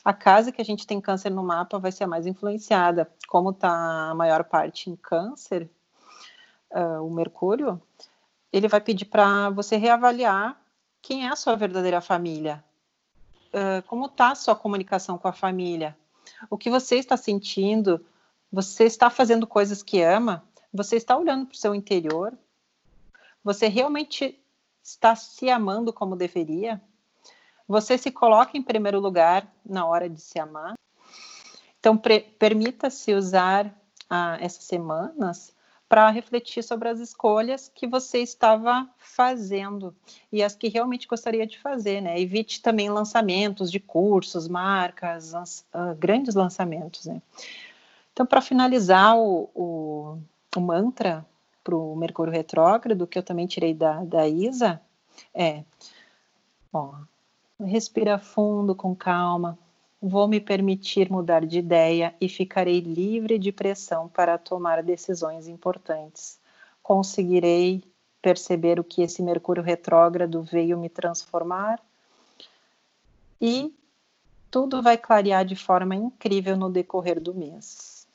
A 0.03 0.13
casa 0.13 0.51
que 0.51 0.61
a 0.61 0.65
gente 0.65 0.87
tem 0.87 0.99
câncer 0.99 1.29
no 1.29 1.43
mapa 1.43 1.77
vai 1.77 1.91
ser 1.91 2.05
a 2.05 2.07
mais 2.07 2.25
influenciada. 2.25 3.09
Como 3.27 3.51
está 3.51 4.09
a 4.09 4.15
maior 4.15 4.43
parte 4.43 4.89
em 4.89 4.95
câncer, 4.95 5.69
uh, 6.71 7.05
o 7.05 7.13
Mercúrio, 7.13 7.81
ele 8.51 8.67
vai 8.67 8.81
pedir 8.81 9.05
para 9.05 9.49
você 9.49 9.77
reavaliar 9.77 10.59
quem 11.01 11.25
é 11.25 11.29
a 11.29 11.35
sua 11.35 11.55
verdadeira 11.55 12.01
família. 12.01 12.63
uh, 13.53 13.81
como 13.87 14.05
está 14.05 14.31
a 14.31 14.35
sua 14.35 14.55
comunicação 14.55 15.17
com 15.17 15.27
a 15.27 15.33
família? 15.33 15.97
O 16.49 16.57
que 16.57 16.69
você 16.69 16.95
está 16.95 17.17
sentindo? 17.17 18.05
Você 18.51 18.85
está 18.85 19.09
fazendo 19.09 19.47
coisas 19.47 19.81
que 19.81 20.01
ama? 20.01 20.43
Você 20.73 20.95
está 20.95 21.17
olhando 21.17 21.47
para 21.47 21.55
o 21.55 21.57
seu 21.57 21.73
interior? 21.73 22.37
Você 23.43 23.67
realmente 23.67 24.39
está 24.83 25.15
se 25.15 25.49
amando 25.49 25.91
como 25.91 26.15
deveria? 26.15 26.81
Você 27.67 27.97
se 27.97 28.11
coloca 28.11 28.57
em 28.57 28.63
primeiro 28.63 28.99
lugar 28.99 29.51
na 29.65 29.85
hora 29.85 30.09
de 30.09 30.19
se 30.19 30.39
amar? 30.39 30.73
Então, 31.79 31.97
permita-se 32.37 33.13
usar 33.13 33.73
ah, 34.09 34.37
essas 34.41 34.63
semanas 34.63 35.55
para 35.89 36.11
refletir 36.11 36.63
sobre 36.63 36.87
as 36.87 36.99
escolhas 36.99 37.67
que 37.73 37.87
você 37.87 38.19
estava 38.19 38.87
fazendo 38.99 39.95
e 40.31 40.43
as 40.43 40.55
que 40.55 40.69
realmente 40.69 41.07
gostaria 41.07 41.47
de 41.47 41.57
fazer, 41.57 41.99
né? 41.99 42.21
Evite 42.21 42.61
também 42.61 42.91
lançamentos 42.91 43.71
de 43.71 43.79
cursos, 43.79 44.47
marcas, 44.47 45.33
uh, 45.73 45.95
grandes 45.97 46.35
lançamentos, 46.35 47.07
né? 47.07 47.19
Então, 48.13 48.23
para 48.23 48.39
finalizar 48.39 49.17
o, 49.17 49.49
o, 49.55 50.17
o 50.55 50.61
mantra 50.61 51.25
para 51.63 51.75
o 51.75 51.95
Mercúrio 51.95 52.31
retrógrado, 52.31 53.07
que 53.07 53.17
eu 53.17 53.23
também 53.23 53.47
tirei 53.47 53.73
da, 53.73 54.03
da 54.03 54.27
Isa, 54.27 54.79
é: 55.33 55.63
ó, 56.71 56.93
respira 57.59 58.19
fundo, 58.19 58.75
com 58.75 58.95
calma, 58.95 59.57
vou 60.01 60.27
me 60.27 60.39
permitir 60.39 61.11
mudar 61.11 61.45
de 61.45 61.59
ideia 61.59 62.15
e 62.21 62.29
ficarei 62.29 62.79
livre 62.79 63.37
de 63.37 63.51
pressão 63.51 64.07
para 64.07 64.37
tomar 64.37 64.81
decisões 64.81 65.47
importantes. 65.47 66.39
Conseguirei 66.81 67.83
perceber 68.21 68.79
o 68.79 68.83
que 68.83 69.01
esse 69.01 69.21
Mercúrio 69.21 69.63
retrógrado 69.63 70.41
veio 70.41 70.77
me 70.77 70.89
transformar 70.89 71.79
e 73.41 73.73
tudo 74.49 74.81
vai 74.81 74.97
clarear 74.97 75.45
de 75.45 75.55
forma 75.55 75.95
incrível 75.95 76.57
no 76.57 76.69
decorrer 76.69 77.19
do 77.19 77.33
mês. 77.33 78.07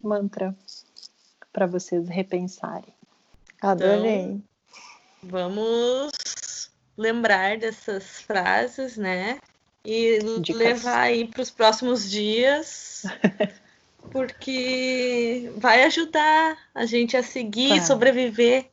Mantra 0.00 0.56
para 1.52 1.66
vocês 1.66 2.08
repensarem. 2.08 2.94
Adorei. 3.60 4.22
Então, 4.22 4.42
vamos 5.24 6.70
lembrar 6.96 7.58
dessas 7.58 8.20
frases, 8.22 8.96
né? 8.96 9.40
E 9.84 10.18
Dicas. 10.40 10.56
levar 10.56 11.00
aí 11.00 11.26
para 11.26 11.42
os 11.42 11.50
próximos 11.50 12.10
dias, 12.10 13.04
porque 14.10 15.52
vai 15.56 15.84
ajudar 15.84 16.56
a 16.74 16.84
gente 16.86 17.16
a 17.16 17.22
seguir, 17.22 17.82
sobreviver 17.82 18.70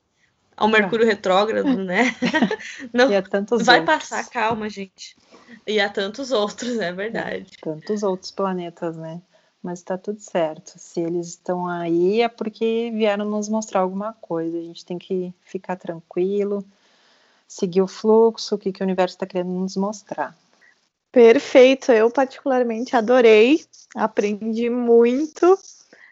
ao 0.57 0.67
Mercúrio 0.67 1.05
retrógrado, 1.05 1.75
né? 1.83 2.15
Não, 2.93 3.11
e 3.11 3.15
a 3.15 3.21
tantos 3.21 3.65
vai 3.65 3.79
outros. 3.79 3.99
passar, 3.99 4.29
calma, 4.29 4.69
gente. 4.69 5.15
E 5.67 5.79
a 5.79 5.89
tantos 5.89 6.31
outros, 6.31 6.79
é 6.79 6.91
verdade. 6.91 7.51
tantos 7.61 8.03
outros 8.03 8.31
planetas, 8.31 8.95
né? 8.95 9.21
Mas 9.61 9.79
está 9.79 9.97
tudo 9.97 10.19
certo. 10.19 10.73
Se 10.77 10.99
eles 11.01 11.29
estão 11.29 11.67
aí 11.67 12.21
é 12.21 12.27
porque 12.27 12.91
vieram 12.93 13.25
nos 13.25 13.49
mostrar 13.49 13.81
alguma 13.81 14.13
coisa. 14.13 14.57
A 14.57 14.61
gente 14.61 14.85
tem 14.85 14.97
que 14.97 15.33
ficar 15.43 15.75
tranquilo, 15.75 16.63
seguir 17.47 17.81
o 17.81 17.87
fluxo, 17.87 18.55
o 18.55 18.57
que, 18.57 18.71
que 18.71 18.81
o 18.81 18.85
universo 18.85 19.15
está 19.15 19.25
querendo 19.25 19.51
nos 19.51 19.75
mostrar. 19.75 20.37
Perfeito, 21.15 21.93
eu 21.93 22.11
particularmente 22.11 22.93
adorei, 22.93 23.63
aprendi 23.95 24.69
muito, 24.69 25.57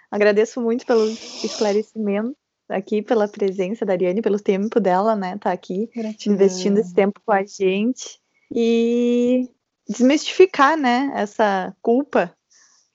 agradeço 0.10 0.62
muito 0.62 0.86
pelos 0.86 1.43
esclarecimentos 1.43 2.38
aqui, 2.70 3.01
pela 3.01 3.28
presença 3.28 3.86
da 3.86 3.91
Ariane, 3.91 4.22
pelo 4.22 4.39
tempo 4.39 4.80
dela, 4.80 5.14
né, 5.14 5.38
tá 5.38 5.51
aqui, 5.51 5.89
Gratidão. 5.93 6.34
investindo 6.34 6.78
esse 6.78 6.93
tempo 6.93 7.20
com 7.26 7.34
a 7.34 7.43
gente 7.43 8.18
e 8.49 9.49
desmistificar, 9.89 10.78
né, 10.78 11.12
essa 11.16 11.76
culpa 11.82 12.34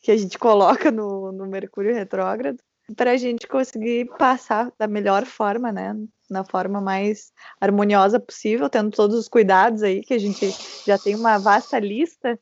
que 0.00 0.10
a 0.10 0.16
gente 0.16 0.38
coloca 0.38 0.90
no, 0.90 1.30
no 1.30 1.46
Mercúrio 1.46 1.94
retrógrado 1.94 2.58
para 2.96 3.12
a 3.12 3.16
gente 3.16 3.46
conseguir 3.46 4.06
passar 4.18 4.72
da 4.78 4.86
melhor 4.86 5.24
forma, 5.26 5.70
né? 5.72 5.94
Na 6.30 6.44
forma 6.44 6.80
mais 6.80 7.32
harmoniosa 7.60 8.20
possível, 8.20 8.68
tendo 8.68 8.90
todos 8.90 9.16
os 9.16 9.28
cuidados 9.28 9.82
aí, 9.82 10.02
que 10.02 10.14
a 10.14 10.18
gente 10.18 10.54
já 10.86 10.98
tem 10.98 11.14
uma 11.14 11.38
vasta 11.38 11.78
lista. 11.78 12.38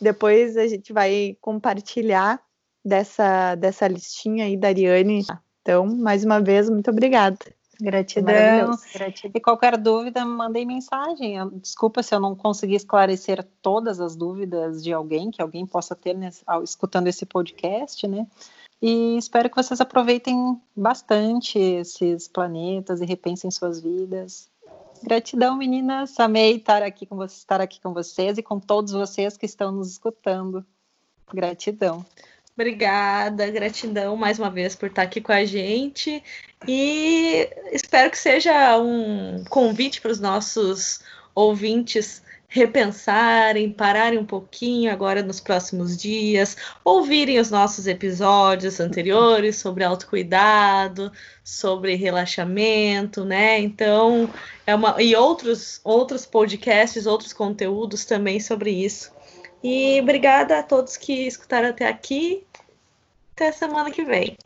Depois 0.00 0.56
a 0.56 0.66
gente 0.66 0.92
vai 0.92 1.36
compartilhar 1.40 2.40
dessa, 2.84 3.54
dessa 3.54 3.86
listinha 3.86 4.44
aí 4.44 4.56
da 4.56 4.68
Ariane. 4.68 5.24
Então, 5.62 5.86
mais 5.86 6.24
uma 6.24 6.40
vez, 6.40 6.68
muito 6.70 6.90
obrigada. 6.90 7.38
Gratidão. 7.80 8.78
Gratidão. 8.92 9.32
E 9.34 9.40
qualquer 9.40 9.76
dúvida, 9.78 10.24
mandei 10.24 10.66
mensagem. 10.66 11.36
Desculpa 11.60 12.02
se 12.02 12.14
eu 12.14 12.20
não 12.20 12.36
consegui 12.36 12.74
esclarecer 12.74 13.46
todas 13.62 14.00
as 14.00 14.14
dúvidas 14.14 14.82
de 14.82 14.92
alguém, 14.92 15.30
que 15.30 15.40
alguém 15.40 15.66
possa 15.66 15.94
ter 15.94 16.14
nesse, 16.14 16.44
escutando 16.62 17.06
esse 17.06 17.24
podcast, 17.24 18.06
né? 18.06 18.26
E 18.82 19.18
espero 19.18 19.50
que 19.50 19.56
vocês 19.56 19.80
aproveitem 19.80 20.60
bastante 20.74 21.58
esses 21.58 22.26
planetas 22.26 23.00
e 23.00 23.04
repensem 23.04 23.50
suas 23.50 23.80
vidas. 23.80 24.48
Gratidão, 25.02 25.56
meninas. 25.56 26.18
Amei 26.18 26.56
estar 26.56 26.82
aqui 26.82 27.04
com 27.06 27.16
vocês, 27.16 27.38
estar 27.38 27.60
aqui 27.60 27.80
com 27.80 27.92
vocês 27.92 28.38
e 28.38 28.42
com 28.42 28.58
todos 28.58 28.92
vocês 28.92 29.36
que 29.36 29.46
estão 29.46 29.70
nos 29.70 29.90
escutando. 29.90 30.64
Gratidão. 31.32 32.04
Obrigada, 32.54 33.50
gratidão 33.50 34.16
mais 34.16 34.38
uma 34.38 34.50
vez 34.50 34.76
por 34.76 34.88
estar 34.88 35.02
aqui 35.02 35.20
com 35.20 35.32
a 35.32 35.44
gente 35.44 36.22
e 36.68 37.48
espero 37.72 38.10
que 38.10 38.18
seja 38.18 38.78
um 38.78 39.44
convite 39.48 40.00
para 40.00 40.10
os 40.10 40.20
nossos 40.20 41.00
ouvintes 41.34 42.22
repensarem, 42.50 43.70
pararem 43.70 44.18
um 44.18 44.26
pouquinho 44.26 44.92
agora 44.92 45.22
nos 45.22 45.38
próximos 45.38 45.96
dias, 45.96 46.56
ouvirem 46.84 47.38
os 47.38 47.48
nossos 47.48 47.86
episódios 47.86 48.80
anteriores 48.80 49.56
sobre 49.56 49.84
autocuidado, 49.84 51.12
sobre 51.44 51.94
relaxamento, 51.94 53.24
né? 53.24 53.60
Então, 53.60 54.28
é 54.66 54.74
uma 54.74 55.00
e 55.00 55.14
outros 55.14 55.80
outros 55.84 56.26
podcasts, 56.26 57.06
outros 57.06 57.32
conteúdos 57.32 58.04
também 58.04 58.40
sobre 58.40 58.70
isso. 58.72 59.12
E 59.62 60.00
obrigada 60.00 60.58
a 60.58 60.62
todos 60.62 60.96
que 60.96 61.26
escutaram 61.28 61.68
até 61.68 61.86
aqui. 61.86 62.44
Até 63.32 63.52
semana 63.52 63.90
que 63.90 64.04
vem. 64.04 64.36